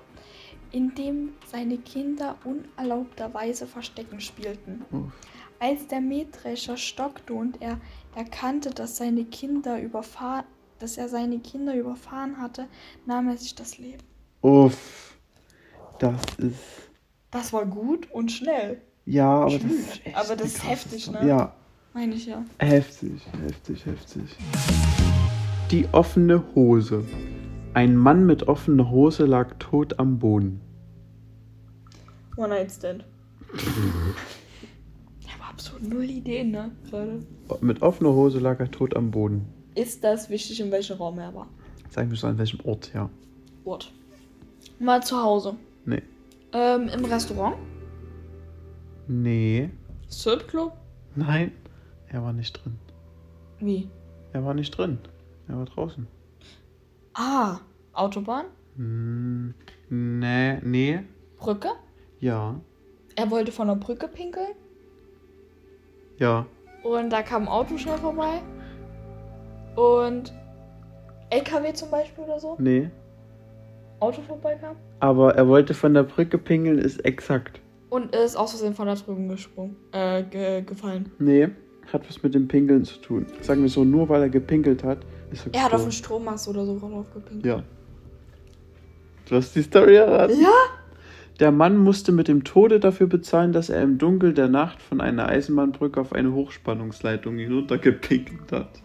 in 0.72 0.96
dem 0.96 1.34
seine 1.46 1.78
Kinder 1.78 2.38
unerlaubterweise 2.44 3.68
Verstecken 3.68 4.22
spielten. 4.22 4.86
Uff. 4.92 5.12
Als 5.60 5.88
der 5.88 6.02
Mähdrescher 6.02 6.78
stockte 6.78 7.34
und 7.34 7.62
er 7.62 7.80
erkannte, 8.16 8.70
dass, 8.70 8.98
seine 8.98 9.26
Kinder 9.26 9.82
überfahr 9.82 10.46
dass 10.80 10.98
er 10.98 11.10
seine 11.10 11.40
Kinder 11.40 11.76
überfahren 11.76 12.38
hatte, 12.38 12.68
nahm 13.06 13.30
er 13.30 13.38
sich 13.38 13.56
das 13.56 13.78
Leben. 13.78 14.04
Uff. 14.42 15.18
Das 16.00 16.22
ist. 16.38 16.87
Das 17.32 17.52
war 17.54 17.66
gut 17.66 18.10
und 18.12 18.32
schnell, 18.32 18.82
Ja, 19.06 19.42
aber 19.42 19.52
das 19.52 19.62
Schlimm. 19.62 19.72
ist. 19.80 20.06
echt 20.06 20.16
Aber 20.18 20.36
das 20.36 20.48
ist 20.48 20.68
heftig, 20.70 21.12
ne? 21.12 21.28
Ja, 21.28 21.54
meine 21.94 22.16
ich 22.16 22.26
ja. 22.26 22.44
heftig, 22.60 23.22
heftig, 23.44 23.86
heftig. 23.86 24.24
Die 25.72 25.88
offene 25.92 26.44
Hose. 26.56 27.04
Ein 27.74 27.96
Mann 27.98 28.26
mit 28.26 28.48
offener 28.48 28.90
Hose 28.90 29.26
lag 29.26 29.54
tot 29.60 30.00
am 30.00 30.18
Boden. 30.20 30.62
One 32.38 32.50
Night 32.50 32.72
Stand. 32.72 33.06
Ich 35.20 35.34
habe 35.34 35.44
absolut 35.54 35.84
null 35.90 36.10
Ideen, 36.10 36.52
ne, 36.52 36.72
Leute. 36.92 37.20
Mit 37.62 37.82
offener 37.82 38.14
Hose 38.14 38.40
lag 38.40 38.60
er 38.62 38.72
tot 38.72 38.96
am 38.96 39.12
Boden. 39.12 39.46
Ist 39.76 40.04
das 40.04 40.30
wichtig, 40.30 40.60
in 40.62 40.72
welchem 40.72 40.98
Raum 40.98 41.20
er 41.20 41.34
war? 41.36 41.48
Sag 41.90 42.08
mir 42.10 42.16
so 42.16 42.28
an 42.28 42.38
welchem 42.38 42.60
Ort, 42.66 42.92
ja. 42.94 43.10
Ort. 43.66 43.92
Mal 44.80 45.04
zu 45.04 45.22
Hause. 45.22 45.56
Nee. 45.86 46.02
Ähm, 46.58 46.88
im 46.90 47.06
Restaurant? 47.06 47.56
Nee. 49.08 49.70
Stripclub? 50.10 50.74
Nein. 51.16 51.52
Er 52.10 52.24
war 52.24 52.34
nicht 52.34 52.54
drin. 52.54 52.80
Wie? 53.60 53.90
Er 54.34 54.44
war 54.44 54.56
nicht 54.56 54.76
drin. 54.76 54.98
Er 55.48 55.58
war 55.60 55.66
draußen. 55.66 56.08
Ah, 57.14 57.60
Autobahn? 57.94 58.46
Hm, 58.76 59.54
nee, 59.90 60.58
nee. 60.64 61.00
Brücke? 61.38 61.70
Ja. 62.20 62.60
Er 63.16 63.30
wollte 63.30 63.52
von 63.52 63.68
der 63.68 63.76
Brücke 63.76 64.08
pinkeln 64.08 64.56
Ja. 66.18 66.46
und 66.84 67.12
da 67.12 67.22
kam 67.22 67.44
ein 67.44 67.48
Auto 67.48 67.78
schnell 67.78 67.98
vorbei. 67.98 68.42
Und 69.76 70.34
LKW 71.30 71.74
zum 71.74 71.92
Beispiel 71.92 72.24
oder 72.24 72.40
so? 72.40 72.56
Nee. 72.60 72.90
Auto 74.00 74.22
vorbeikam. 74.24 74.76
Aber 75.00 75.36
er 75.36 75.48
wollte 75.48 75.74
von 75.74 75.94
der 75.94 76.04
Brücke 76.04 76.38
pingeln, 76.38 76.80
ist 76.80 77.04
exakt. 77.06 77.62
Und 77.90 78.16
ist 78.16 78.36
aus 78.36 78.52
Versehen 78.52 78.74
von 78.74 78.88
der 78.88 78.96
Brücke 78.96 79.28
gesprungen. 79.28 79.76
Äh, 79.92 80.24
ge 80.24 80.62
gefallen. 80.64 81.12
Nee. 81.20 81.50
Hat 81.94 82.08
was 82.10 82.22
mit 82.22 82.34
dem 82.34 82.48
Pinkeln 82.48 82.84
zu 82.84 83.00
tun. 83.00 83.26
Sagen 83.42 83.62
wir 83.62 83.70
so, 83.70 83.86
nur 83.86 84.10
weil 84.10 84.22
er 84.24 84.30
gepinkelt 84.30 84.84
hat, 84.84 85.00
ist 85.32 85.48
er 85.48 85.54
Er 85.54 85.64
hat 85.66 85.74
auf 85.74 85.86
gestorben. 85.86 86.26
Strommast 86.26 86.48
oder 86.50 86.66
so 86.66 86.78
drauf 86.78 87.06
gepinkelt. 87.14 87.46
Ja. 87.46 87.64
Du 89.30 89.36
hast 89.36 89.56
die 89.56 89.62
Story 89.62 89.96
erraten. 89.96 90.40
Ja? 90.42 90.50
Der 91.40 91.52
Mann 91.52 91.78
musste 91.78 92.12
mit 92.12 92.28
dem 92.28 92.44
Tode 92.44 92.80
dafür 92.80 93.08
bezahlen, 93.08 93.54
dass 93.54 93.70
er 93.70 93.84
im 93.84 94.00
Dunkel 94.00 94.34
der 94.34 94.48
Nacht 94.48 94.82
von 94.82 95.00
einer 95.02 95.28
Eisenbahnbrücke 95.28 96.02
auf 96.02 96.14
eine 96.14 96.34
Hochspannungsleitung 96.34 97.38
hinuntergepinkelt 97.38 98.52
hat. 98.52 98.82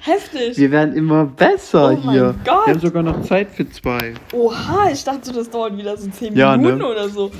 Heftig. 0.00 0.58
Wir 0.58 0.70
werden 0.70 0.94
immer 0.94 1.24
besser 1.24 1.92
Oh 1.92 1.96
mein 2.04 2.10
hier. 2.10 2.34
Gott. 2.44 2.66
Wir 2.66 2.74
haben 2.74 2.80
sogar 2.80 3.02
noch 3.02 3.22
Zeit 3.22 3.50
für 3.50 3.68
zwei. 3.70 4.14
Oha, 4.32 4.90
ich 4.92 5.02
dachte, 5.04 5.32
das 5.32 5.48
dauert 5.50 5.76
wieder 5.76 5.96
so 5.96 6.08
10 6.10 6.34
Ja, 6.36 6.56
Minuten 6.56 6.78
ne? 6.78 6.86
oder 6.88 7.08
so. 7.08 7.30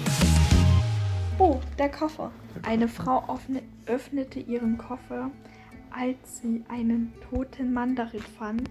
Oh, 1.38 1.58
der 1.78 1.90
Koffer. 1.90 2.30
Eine 2.62 2.88
Frau 2.88 3.24
öffne, 3.32 3.62
öffnete 3.86 4.40
ihren 4.40 4.78
Koffer. 4.78 5.30
Als 5.90 6.40
sie 6.42 6.64
einen 6.68 7.12
toten 7.30 7.72
Mann 7.72 7.94
darin 7.96 8.22
fand, 8.38 8.70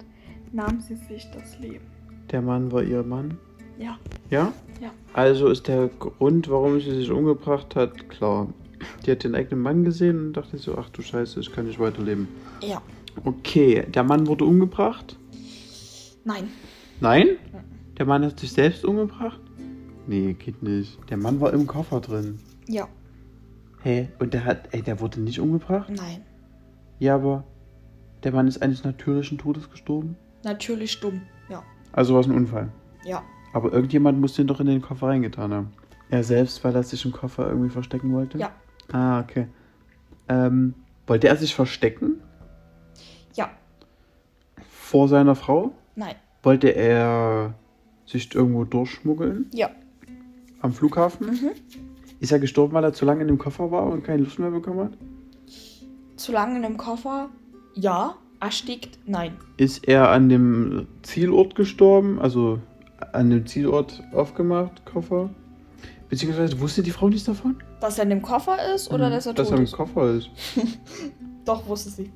nahm 0.51 0.81
sie 0.81 0.95
sich 0.95 1.29
das 1.31 1.57
Leben. 1.59 1.85
Der 2.31 2.41
Mann 2.41 2.71
war 2.71 2.83
ihr 2.83 3.03
Mann. 3.03 3.37
Ja. 3.77 3.97
Ja? 4.29 4.51
Ja. 4.81 4.89
Also 5.13 5.49
ist 5.49 5.67
der 5.67 5.89
Grund, 5.99 6.49
warum 6.49 6.79
sie 6.79 6.91
sich 6.91 7.11
umgebracht 7.11 7.75
hat, 7.75 8.09
klar. 8.09 8.47
Die 9.05 9.11
hat 9.11 9.23
den 9.23 9.35
eigenen 9.35 9.61
Mann 9.61 9.83
gesehen 9.85 10.19
und 10.27 10.33
dachte 10.33 10.57
so, 10.57 10.77
ach 10.77 10.89
du 10.89 11.01
Scheiße, 11.01 11.39
ich 11.39 11.51
kann 11.53 11.65
nicht 11.67 11.79
weiterleben. 11.79 12.27
Ja. 12.61 12.81
Okay, 13.23 13.85
der 13.89 14.03
Mann 14.03 14.27
wurde 14.27 14.45
umgebracht? 14.45 15.17
Nein. 16.23 16.49
Nein? 16.99 17.37
Der 17.97 18.05
Mann 18.05 18.23
hat 18.25 18.39
sich 18.39 18.51
selbst 18.51 18.85
umgebracht? 18.85 19.39
Nee, 20.07 20.33
geht 20.33 20.63
nicht. 20.63 20.97
Der 21.09 21.17
Mann 21.17 21.39
war 21.39 21.53
im 21.53 21.67
Koffer 21.67 22.01
drin. 22.01 22.39
Ja. 22.67 22.87
Hä? 23.83 24.09
Und 24.19 24.33
der 24.33 24.45
hat, 24.45 24.69
ey, 24.71 24.81
der 24.81 24.99
wurde 24.99 25.21
nicht 25.21 25.39
umgebracht? 25.39 25.89
Nein. 25.89 26.21
Ja, 26.99 27.15
aber 27.15 27.43
der 28.23 28.31
Mann 28.31 28.47
ist 28.47 28.61
eines 28.61 28.83
natürlichen 28.83 29.37
Todes 29.37 29.69
gestorben? 29.69 30.15
Natürlich 30.43 30.99
dumm. 30.99 31.21
Ja. 31.49 31.63
Also 31.91 32.13
war 32.13 32.21
es 32.21 32.27
ein 32.27 32.35
Unfall. 32.35 32.71
Ja. 33.05 33.21
Aber 33.53 33.71
irgendjemand 33.71 34.19
muss 34.19 34.35
den 34.35 34.47
doch 34.47 34.59
in 34.59 34.67
den 34.67 34.81
Koffer 34.81 35.07
reingetan 35.07 35.53
haben. 35.53 35.73
Er 36.09 36.23
selbst, 36.23 36.63
weil 36.63 36.75
er 36.75 36.83
sich 36.83 37.05
im 37.05 37.11
Koffer 37.11 37.47
irgendwie 37.47 37.69
verstecken 37.69 38.13
wollte? 38.13 38.37
Ja. 38.37 38.51
Ah, 38.91 39.19
okay. 39.19 39.47
Ähm, 40.29 40.73
wollte 41.07 41.27
er 41.27 41.35
sich 41.35 41.53
verstecken? 41.53 42.21
Vor 44.93 45.07
seiner 45.07 45.33
Frau? 45.33 45.71
Nein. 45.95 46.13
Wollte 46.43 46.67
er 46.69 47.55
sich 48.05 48.35
irgendwo 48.35 48.63
durchschmuggeln? 48.63 49.47
Ja. 49.51 49.71
Am 50.61 50.71
Flughafen? 50.71 51.31
Mhm. 51.31 51.49
Ist 52.19 52.31
er 52.31 52.37
gestorben, 52.37 52.73
weil 52.75 52.83
er 52.83 52.93
zu 52.93 53.03
lange 53.03 53.23
in 53.23 53.27
dem 53.27 53.39
Koffer 53.39 53.71
war 53.71 53.87
und 53.87 54.03
keine 54.03 54.21
Luft 54.21 54.37
mehr 54.37 54.51
bekommen 54.51 54.81
hat? 54.81 54.91
Zu 56.15 56.31
lange 56.31 56.57
in 56.57 56.61
dem 56.61 56.77
Koffer? 56.77 57.29
Ja. 57.73 58.17
Erstickt? 58.39 58.99
Nein. 59.07 59.33
Ist 59.57 59.87
er 59.87 60.11
an 60.11 60.29
dem 60.29 60.85
Zielort 61.01 61.55
gestorben? 61.55 62.19
Also 62.19 62.59
an 63.13 63.31
dem 63.31 63.47
Zielort 63.47 64.03
aufgemacht, 64.13 64.85
Koffer? 64.85 65.31
Beziehungsweise 66.07 66.59
wusste 66.59 66.83
die 66.83 66.91
Frau 66.91 67.09
nichts 67.09 67.23
davon? 67.25 67.55
Dass 67.81 67.97
er 67.97 68.03
in 68.03 68.11
dem 68.11 68.21
Koffer 68.21 68.57
ist 68.75 68.91
oder 68.91 69.07
Mhm, 69.09 69.13
dass 69.13 69.25
er 69.25 69.33
dass 69.33 69.47
tot 69.47 69.55
er 69.55 69.57
im 69.57 69.63
ist? 69.63 69.71
Koffer 69.71 70.11
ist. 70.13 70.29
Doch, 71.45 71.67
wusste 71.67 71.89
sie. 71.89 72.11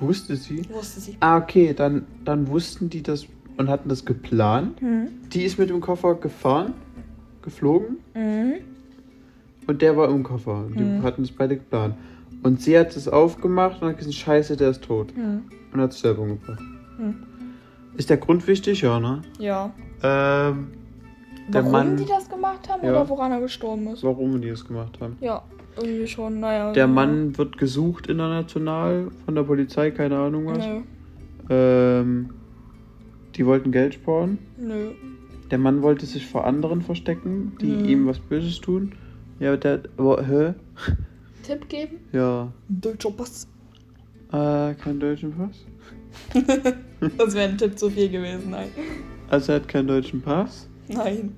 Wusste 0.00 0.36
sie? 0.36 0.62
Wusste 0.72 1.00
sie. 1.00 1.16
Ah, 1.20 1.36
okay, 1.38 1.74
dann, 1.74 2.06
dann 2.24 2.48
wussten 2.48 2.88
die 2.90 3.02
das 3.02 3.26
und 3.58 3.68
hatten 3.68 3.88
das 3.88 4.04
geplant. 4.04 4.80
Mhm. 4.80 5.08
Die 5.32 5.42
ist 5.42 5.58
mit 5.58 5.68
dem 5.70 5.80
Koffer 5.80 6.14
gefahren, 6.14 6.72
geflogen 7.42 7.98
Mhm. 8.14 8.54
und 9.66 9.82
der 9.82 9.96
war 9.96 10.08
im 10.08 10.22
Koffer. 10.22 10.64
Die 10.74 10.82
Mhm. 10.82 11.02
hatten 11.02 11.22
das 11.22 11.32
beide 11.32 11.56
geplant. 11.56 11.94
Und 12.42 12.62
sie 12.62 12.78
hat 12.78 12.96
es 12.96 13.06
aufgemacht 13.08 13.82
und 13.82 13.88
hat 13.88 13.98
gesagt, 13.98 14.14
scheiße, 14.16 14.56
der 14.56 14.70
ist 14.70 14.82
tot. 14.82 15.14
Mhm. 15.16 15.42
Und 15.72 15.80
hat 15.80 15.92
es 15.92 16.00
selber 16.00 16.22
umgebracht. 16.22 16.62
Mhm. 16.98 17.14
Ist 17.96 18.08
der 18.08 18.16
Grund 18.16 18.46
wichtig? 18.46 18.80
Ja, 18.80 18.98
ne? 18.98 19.20
Ja. 19.38 19.72
Ähm, 20.02 20.68
Warum 21.52 21.72
Mann- 21.72 21.96
die 21.96 22.06
das 22.06 22.28
gemacht 22.30 22.68
haben 22.68 22.82
Ja. 22.84 22.92
oder 22.92 23.08
woran 23.08 23.32
er 23.32 23.40
gestorben 23.40 23.88
ist? 23.88 24.02
warum 24.04 24.40
die 24.40 24.48
das 24.48 24.64
gemacht 24.64 24.98
haben. 25.00 25.16
Ja, 25.20 25.42
irgendwie 25.82 26.06
schon, 26.06 26.40
naja. 26.40 26.72
Der 26.72 26.86
Mann 26.86 27.36
wird 27.38 27.58
gesucht 27.58 28.06
international 28.08 29.10
von 29.24 29.34
der 29.34 29.42
Polizei, 29.44 29.90
keine 29.90 30.16
Ahnung 30.18 30.46
was. 30.46 30.58
Nö, 30.66 30.80
Ähm, 31.50 32.30
die 33.36 33.44
wollten 33.46 33.72
Geld 33.72 33.94
sparen. 33.94 34.38
nö. 34.58 34.90
Der 35.50 35.58
Mann 35.58 35.82
wollte 35.82 36.06
sich 36.06 36.26
vor 36.26 36.46
anderen 36.46 36.80
verstecken, 36.82 37.56
die 37.60 37.66
Mhm. 37.66 37.84
ihm 37.84 38.06
was 38.06 38.20
Böses 38.20 38.60
tun. 38.60 38.92
Ja, 39.40 39.56
der. 39.56 39.80
Aber, 39.96 40.24
hä? 40.24 40.54
Tipp 41.42 41.68
geben? 41.68 41.96
Ja. 42.12 42.52
Deutscher 42.68 43.10
Pass. 43.10 43.48
Äh, 44.32 44.74
kein 44.74 45.00
deutschen 45.00 45.32
Pass. 45.32 45.64
Das 47.16 47.34
wäre 47.34 47.48
ein 47.48 47.56
Tipp 47.56 47.78
zu 47.78 47.88
viel 47.88 48.10
gewesen, 48.10 48.50
nein. 48.50 48.68
Also 49.30 49.52
er 49.52 49.56
hat 49.60 49.68
keinen 49.68 49.88
deutschen 49.88 50.20
Pass. 50.20 50.68
Nein. 50.86 51.32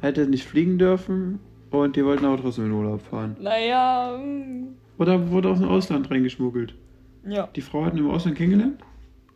Hätte 0.00 0.26
nicht 0.26 0.44
fliegen 0.44 0.76
dürfen. 0.78 1.38
Und 1.70 1.96
die 1.96 2.04
wollten 2.04 2.24
aber 2.24 2.40
trotzdem 2.40 2.66
in 2.66 2.72
Urlaub 2.72 3.00
fahren. 3.02 3.36
Naja, 3.40 4.16
mm, 4.18 4.68
Oder 4.98 5.30
wurde 5.30 5.50
aus 5.50 5.58
dem 5.58 5.68
Ausland 5.68 6.10
reingeschmuggelt. 6.10 6.74
ja. 7.26 7.48
Die 7.54 7.60
Frau 7.60 7.84
hatten 7.84 7.98
im 7.98 8.10
Ausland 8.10 8.36
kennengelernt. 8.36 8.80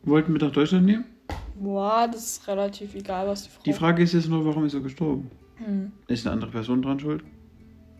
Wollten 0.05 0.33
mit 0.33 0.43
nach 0.43 0.51
Deutschland 0.53 0.87
nehmen. 0.87 1.05
Boah, 1.57 2.09
das 2.11 2.39
ist 2.39 2.49
relativ 2.49 2.95
egal, 2.95 3.27
was 3.29 3.45
die 3.45 3.51
Frau... 3.51 3.63
Die 3.65 3.73
Frage 3.73 4.03
ist 4.03 4.15
jetzt 4.15 4.29
nur, 4.29 4.45
warum 4.45 4.65
ist 4.65 4.75
er 4.75 4.81
gestorben? 4.81 5.31
Hm. 5.57 5.93
Ist 6.09 6.27
eine 6.27 6.35
andere 6.35 6.51
Person 6.51 6.83
dran 6.83 6.99
schuld? 6.99 7.23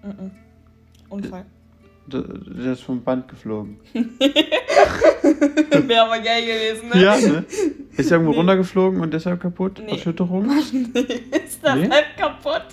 Mhm. 0.03 0.31
Unfall. 1.11 1.45
Der, 2.09 2.23
der 2.23 2.73
ist 2.73 2.83
vom 2.83 3.03
Band 3.05 3.29
geflogen. 3.29 3.79
Wäre 3.93 6.03
aber 6.07 6.19
geil 6.21 6.43
gewesen, 6.45 6.89
ne? 6.93 7.01
Ja, 7.03 7.17
ne? 7.17 7.45
Ist 7.97 8.11
er 8.11 8.17
irgendwo 8.17 8.33
Nee. 8.33 8.39
runtergeflogen 8.39 9.01
und 9.01 9.15
deshalb 9.15 9.41
kaputt? 9.41 9.81
Nee. 9.85 9.93
Erschütterung? 9.93 10.51
ist 10.51 11.61
das 11.63 11.77
Nee? 11.77 11.89
halb 11.89 12.17
kaputt? 12.17 12.65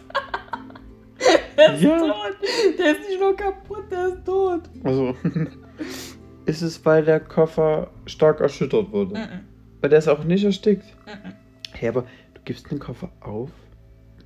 Der 1.59 1.73
ist 1.75 1.81
Ja. 1.83 1.97
tot. 1.99 2.37
Der 2.77 2.91
ist 2.91 3.07
nicht 3.09 3.19
nur 3.19 3.35
kaputt, 3.35 3.91
der 3.91 4.07
ist 4.09 4.25
tot. 4.25 4.61
Also. 4.83 5.15
ist 6.45 6.61
es, 6.61 6.83
weil 6.85 7.03
der 7.05 7.19
Koffer 7.19 7.91
stark 8.05 8.39
erschüttert 8.39 8.91
wurde? 8.91 9.15
Mhm. 9.19 9.39
Weil 9.81 9.89
der 9.89 9.99
ist 9.99 10.07
auch 10.07 10.23
nicht 10.23 10.43
erstickt. 10.43 10.85
Mhm. 11.05 11.33
Hey, 11.73 11.89
aber 11.89 12.01
du 12.33 12.41
gibst 12.45 12.69
den 12.71 12.79
Koffer 12.79 13.09
auf, 13.21 13.51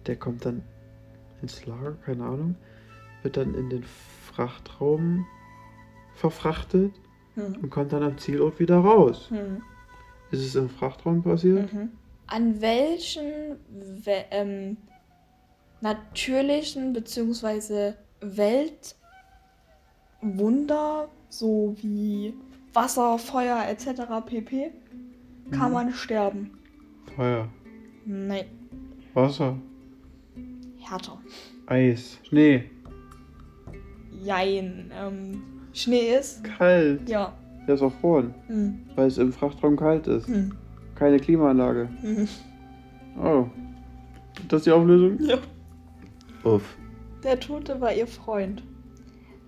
der 0.07 0.15
kommt 0.15 0.45
dann 0.45 0.63
ins 1.41 1.65
Lager, 1.65 1.93
keine 2.05 2.23
Ahnung, 2.23 2.55
wird 3.23 3.37
dann 3.37 3.53
in 3.55 3.69
den 3.69 3.83
Frachtraum 3.83 5.25
verfrachtet 6.15 6.91
Mhm. 7.35 7.55
und 7.63 7.69
kommt 7.71 7.91
dann 7.91 8.03
am 8.03 8.17
Zielort 8.17 8.59
wieder 8.59 8.77
raus. 8.77 9.29
Mhm. 9.31 9.61
Ist 10.31 10.41
es 10.45 10.55
im 10.55 10.69
Frachtraum 10.69 11.23
passiert? 11.23 11.71
Mhm. 11.73 11.89
An 12.27 12.61
welchen 12.61 13.57
we 14.05 14.23
ähm, 14.31 14.77
natürlichen 15.83 16.93
bzw. 16.93 17.93
Weltwunder, 20.21 21.09
so 21.29 21.75
wie 21.81 22.33
Wasser, 22.73 23.19
Feuer 23.19 23.65
etc. 23.69 24.03
pp, 24.25 24.71
kann 25.51 25.67
Mhm. 25.69 25.73
man 25.73 25.93
sterben? 25.93 26.51
Feuer, 27.15 27.47
Nein, 28.05 28.45
Wasser, 29.13 29.57
härter. 30.79 31.19
Eis, 31.67 32.17
Schnee, 32.23 32.63
Jein. 34.23 34.89
Ähm, 34.97 35.43
Schnee 35.73 36.15
ist? 36.17 36.43
kalt. 36.45 37.09
Ja. 37.09 37.33
Der 37.67 37.75
ist 37.75 37.81
erfroren, 37.81 38.33
Hm. 38.47 38.79
weil 38.95 39.07
es 39.07 39.17
im 39.17 39.33
Frachtraum 39.33 39.75
kalt 39.75 40.07
ist. 40.07 40.27
Hm. 40.27 40.53
Keine 40.95 41.19
Klimaanlage. 41.19 41.89
Hm. 42.01 42.27
Oh. 43.21 43.47
Das 44.47 44.61
ist 44.61 44.65
die 44.65 44.71
Auflösung? 44.71 45.17
Ja. 45.19 45.37
Uff. 46.43 46.75
Der 47.23 47.39
Tote 47.39 47.79
war 47.79 47.93
ihr 47.93 48.07
Freund. 48.07 48.63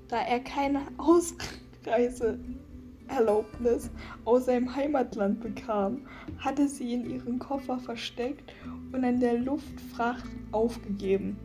Da 0.08 0.18
er 0.18 0.40
keine 0.40 0.82
Ausreiseerlaubnis 0.98 3.90
aus 4.24 4.46
seinem 4.46 4.76
Heimatland 4.76 5.42
bekam, 5.42 6.02
hatte 6.38 6.68
sie 6.68 6.94
in 6.94 7.10
ihren 7.10 7.40
Koffer 7.40 7.80
versteckt 7.80 8.54
und 8.94 9.04
an 9.04 9.20
der 9.20 9.40
Luftfracht 9.40 10.26
aufgegeben. 10.52 11.38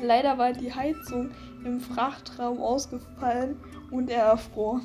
Leider 0.00 0.38
war 0.38 0.52
die 0.52 0.72
Heizung 0.72 1.30
im 1.64 1.80
Frachtraum 1.80 2.58
ausgefallen 2.58 3.56
und 3.90 4.08
er 4.10 4.24
erfror. 4.24 4.80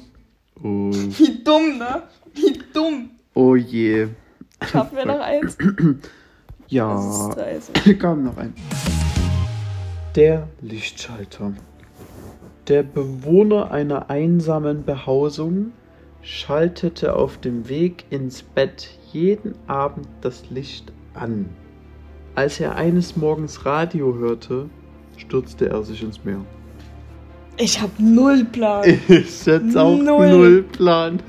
Oh. 0.61 0.91
Wie 0.91 1.43
dumm, 1.43 1.77
ne? 1.77 2.03
Wie 2.33 2.59
dumm. 2.73 3.11
oh 3.33 3.55
je. 3.55 4.07
Schaffen 4.63 4.97
wir 4.97 5.05
noch 5.05 5.19
eins? 5.19 5.57
Ja. 6.69 6.95
Also. 7.35 7.73
Kam 7.99 8.23
noch 8.23 8.37
ein. 8.37 8.53
Der 10.15 10.47
Lichtschalter. 10.61 11.53
Der 12.67 12.83
Bewohner 12.83 13.71
einer 13.71 14.09
einsamen 14.09 14.85
Behausung 14.85 15.71
schaltete 16.21 17.15
auf 17.15 17.37
dem 17.39 17.67
Weg 17.67 18.05
ins 18.09 18.43
Bett 18.43 18.89
jeden 19.11 19.55
Abend 19.67 20.07
das 20.21 20.49
Licht 20.49 20.93
an. 21.13 21.49
Als 22.35 22.59
er 22.59 22.75
eines 22.75 23.17
Morgens 23.17 23.65
Radio 23.65 24.15
hörte, 24.15 24.69
stürzte 25.17 25.69
er 25.69 25.83
sich 25.83 26.01
ins 26.03 26.23
Meer. 26.23 26.39
Ich 27.57 27.79
hab 27.81 27.91
null 27.99 28.45
Plan. 28.45 28.83
Ich 29.07 29.31
setze 29.31 29.81
auch 29.81 29.97
Null. 29.97 30.29
null, 30.29 30.63
Plan. 30.63 31.19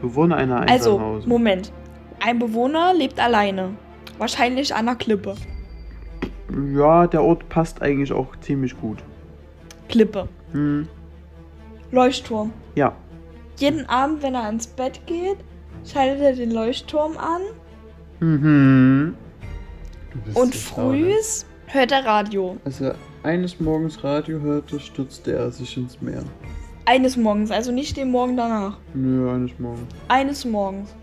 Bewohner 0.00 0.36
einer 0.36 0.60
einsamen 0.60 0.78
Also, 0.78 0.98
Behausung. 0.98 1.28
Moment. 1.28 1.72
Ein 2.20 2.38
Bewohner 2.38 2.92
lebt 2.94 3.18
alleine. 3.18 3.70
Wahrscheinlich 4.18 4.72
an 4.74 4.86
der 4.86 4.94
Klippe. 4.96 5.34
Ja, 6.74 7.06
der 7.06 7.22
Ort 7.22 7.48
passt 7.48 7.82
eigentlich 7.82 8.12
auch 8.12 8.36
ziemlich 8.40 8.78
gut. 8.80 8.98
Klippe. 9.88 10.28
Hm. 10.52 10.88
Leuchtturm. 11.90 12.52
Ja. 12.74 12.94
Jeden 13.58 13.86
Abend, 13.88 14.22
wenn 14.22 14.34
er 14.34 14.48
ins 14.48 14.66
Bett 14.66 15.00
geht, 15.06 15.36
schaltet 15.84 16.22
er 16.22 16.32
den 16.34 16.50
Leuchtturm 16.50 17.16
an. 17.16 17.42
Mhm. 18.20 19.14
Du 20.12 20.18
bist 20.20 20.36
Und 20.36 20.54
frühs 20.54 21.46
hört 21.66 21.92
er 21.92 22.04
Radio. 22.04 22.56
Als 22.64 22.80
er 22.80 22.94
eines 23.22 23.60
Morgens 23.60 24.02
Radio 24.02 24.40
hörte, 24.40 24.80
stürzte 24.80 25.32
er 25.32 25.50
sich 25.50 25.76
ins 25.76 26.00
Meer. 26.00 26.22
Eines 26.84 27.16
Morgens, 27.16 27.50
also 27.50 27.70
nicht 27.72 27.96
den 27.96 28.10
Morgen 28.10 28.36
danach. 28.36 28.78
Nö, 28.94 29.30
eines 29.30 29.58
Morgens. 29.58 29.86
Eines 30.08 30.44
Morgens. 30.44 30.94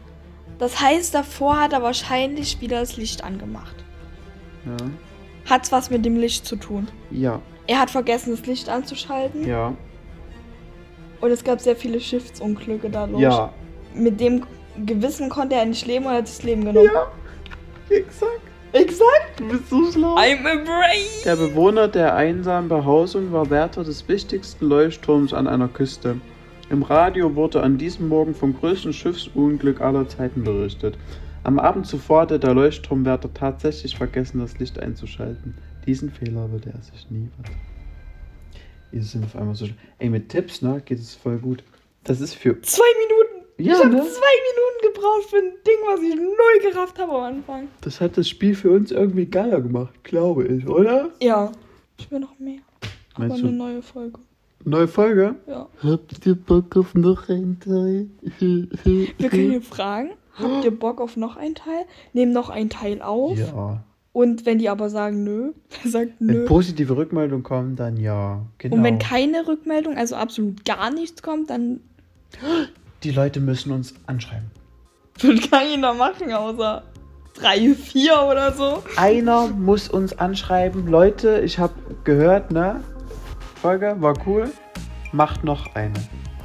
Das 0.58 0.82
heißt, 0.82 1.16
davor 1.16 1.60
hat 1.60 1.74
er 1.74 1.82
wahrscheinlich 1.82 2.60
wieder 2.60 2.82
das 2.82 2.98
Licht 2.98 3.24
angemacht. 3.24 3.76
Ja. 4.66 4.86
Hat's 5.50 5.72
was 5.72 5.90
mit 5.90 6.06
dem 6.06 6.16
Licht 6.16 6.46
zu 6.46 6.56
tun? 6.56 6.88
Ja. 7.10 7.42
Er 7.68 7.80
hat 7.80 7.90
vergessen, 7.90 8.32
das 8.32 8.46
Licht 8.46 8.70
anzuschalten. 8.70 9.48
Ja. 9.48 9.74
Und 11.22 11.32
es 11.32 11.44
gab 11.44 11.60
sehr 11.60 11.76
viele 11.76 12.00
Schiffsunglücke 12.00 12.90
dadurch. 12.90 13.22
Ja. 13.22 13.52
Mit 13.94 14.20
dem 14.20 14.44
Gewissen 14.86 15.30
konnte 15.30 15.56
er 15.56 15.66
nicht 15.66 15.86
leben 15.86 16.06
und 16.06 16.12
hat 16.12 16.24
das 16.24 16.44
Leben 16.44 16.66
genommen. 16.66 16.90
Ja. 16.94 17.12
Exakt. 17.96 18.42
Exakt. 18.72 19.40
Du 19.40 19.48
bist 19.48 19.70
so 19.70 19.92
schlau. 19.92 20.16
I'm 20.16 20.46
a 20.46 20.64
brain. 20.64 21.08
Der 21.26 21.36
Bewohner 21.36 21.88
der 21.88 22.16
einsamen 22.16 22.70
Behausung 22.70 23.32
war 23.32 23.50
Wärter 23.50 23.84
des 23.84 24.08
wichtigsten 24.08 24.68
Leuchtturms 24.68 25.34
an 25.34 25.48
einer 25.48 25.68
Küste. 25.68 26.22
Im 26.70 26.84
Radio 26.84 27.36
wurde 27.36 27.64
an 27.64 27.80
diesem 27.80 28.08
Morgen 28.08 28.36
vom 28.36 28.56
größten 28.56 28.94
Schiffsunglück 28.94 29.82
aller 29.82 30.08
Zeiten 30.08 30.44
berichtet. 30.44 31.00
Am 31.44 31.60
Abend 31.60 31.88
zuvor 31.88 32.22
hatte 32.22 32.40
der 32.40 32.54
Leuchtturmwärter 32.54 33.34
tatsächlich 33.34 33.96
vergessen, 33.96 34.40
das 34.40 34.60
Licht 34.60 34.80
einzuschalten. 34.80 35.56
Diesen 35.86 36.12
Fehler 36.12 36.52
würde 36.52 36.72
er 36.72 36.82
sich 36.82 37.10
nie 37.10 37.30
verzeihen. 37.36 37.60
Ihr 38.92 39.04
sind 39.04 39.24
auf 39.24 39.36
einmal 39.36 39.56
so. 39.56 39.68
Ey, 40.00 40.10
mit 40.10 40.30
Tipps, 40.30 40.62
ne, 40.62 40.82
geht 40.84 41.00
es 41.00 41.16
voll 41.16 41.38
gut. 41.38 41.64
Das 42.04 42.22
ist 42.22 42.34
für. 42.34 42.60
Zwei 42.62 42.84
Minuten. 43.02 43.46
Ja, 43.58 43.74
ich 43.74 43.80
habe 43.80 43.90
ne? 43.90 44.02
zwei 44.02 44.06
Minuten 44.06 44.94
gebraucht 44.94 45.30
für 45.30 45.38
ein 45.38 45.52
Ding, 45.66 45.76
was 45.86 46.02
ich 46.02 46.16
null 46.16 46.72
gerafft 46.72 46.98
habe 46.98 47.12
am 47.12 47.36
Anfang. 47.36 47.68
Das 47.82 48.00
hat 48.02 48.18
das 48.18 48.28
Spiel 48.28 48.56
für 48.56 48.72
uns 48.72 48.92
irgendwie 48.92 49.26
geiler 49.26 49.62
gemacht, 49.62 50.04
glaube 50.04 50.46
ich, 50.48 50.68
oder? 50.68 51.10
Ja. 51.22 51.52
Ich 51.98 52.10
will 52.10 52.20
noch 52.20 52.40
mehr. 52.40 52.62
Aber 53.16 53.28
Meinst 53.28 53.44
eine 53.44 53.52
du? 53.52 53.58
neue 53.58 53.82
Folge. 53.82 54.20
Neue 54.64 54.88
Folge? 54.88 55.36
Ja. 55.48 55.68
Habt 55.84 56.26
ihr 56.26 56.36
Bock 56.36 56.76
auf 56.78 56.96
noch 56.96 57.28
einen 57.30 57.60
Teil? 57.60 58.10
Wir 58.40 59.30
können 59.30 59.52
ihn 59.54 59.62
fragen, 59.62 60.12
habt 60.34 60.64
ihr 60.64 60.78
Bock 60.78 61.02
auf 61.02 61.18
noch 61.18 61.38
einen 61.38 61.56
Teil? 61.56 61.86
Nehmen 62.14 62.32
noch 62.32 62.50
einen 62.50 62.70
Teil 62.70 63.02
auf. 63.02 63.38
Ja. 63.38 63.84
Und 64.12 64.46
wenn 64.46 64.58
die 64.58 64.70
aber 64.70 64.90
sagen 64.90 65.24
nö, 65.24 65.54
sagt 65.86 66.14
Wenn 66.20 66.40
nö. 66.40 66.46
positive 66.46 66.98
Rückmeldungen 66.98 67.44
kommen, 67.44 67.76
dann 67.76 67.98
ja. 67.98 68.46
Genau. 68.58 68.76
Und 68.76 68.84
wenn 68.84 69.00
keine 69.00 69.48
Rückmeldung, 69.48 69.98
also 69.98 70.16
absolut 70.16 70.66
gar 70.66 70.92
nichts 70.92 71.22
kommt, 71.22 71.50
dann 71.50 71.82
Die 73.04 73.12
Leute 73.12 73.40
müssen 73.40 73.72
uns 73.72 73.94
anschreiben. 74.08 74.52
wird 75.20 75.52
keiner 75.52 75.94
machen, 75.94 76.32
außer 76.34 76.84
drei, 77.34 77.74
vier 77.74 78.22
oder 78.30 78.54
so. 78.54 78.84
Einer 78.98 79.48
muss 79.48 79.90
uns 79.90 80.18
anschreiben. 80.18 80.88
Leute, 80.88 81.42
ich 81.42 81.60
habe 81.60 81.74
gehört, 82.04 82.52
ne? 82.52 82.84
Folge 83.62 83.96
war 84.00 84.16
cool. 84.26 84.52
Macht 85.12 85.44
noch 85.44 85.76
eine. 85.76 86.00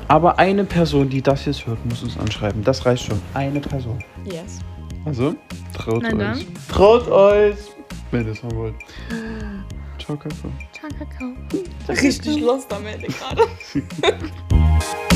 Aber 0.08 0.38
eine 0.38 0.64
Person, 0.64 1.08
die 1.08 1.22
das 1.22 1.44
jetzt 1.46 1.66
hört, 1.66 1.84
muss 1.86 2.02
uns 2.02 2.18
anschreiben. 2.18 2.62
Das 2.62 2.84
reicht 2.84 3.04
schon. 3.04 3.20
Eine 3.32 3.60
Person. 3.60 4.02
Yes. 4.24 4.60
Also, 5.04 5.34
traut 5.74 6.02
Na 6.02 6.10
dann. 6.10 6.32
euch. 6.36 6.46
Traut 6.68 7.08
euch! 7.08 7.56
Wenn 8.10 8.26
ihr 8.26 8.32
es 8.32 8.42
haben 8.42 8.56
wollt. 8.56 8.74
Ciao, 9.98 10.16
Kakao. 10.16 10.50
Ciao, 10.72 10.90
Kakao. 10.98 11.32
Richtig 11.88 12.40
lost 12.40 12.72
am 12.72 12.86
Ende 12.86 13.08
gerade. 13.08 13.42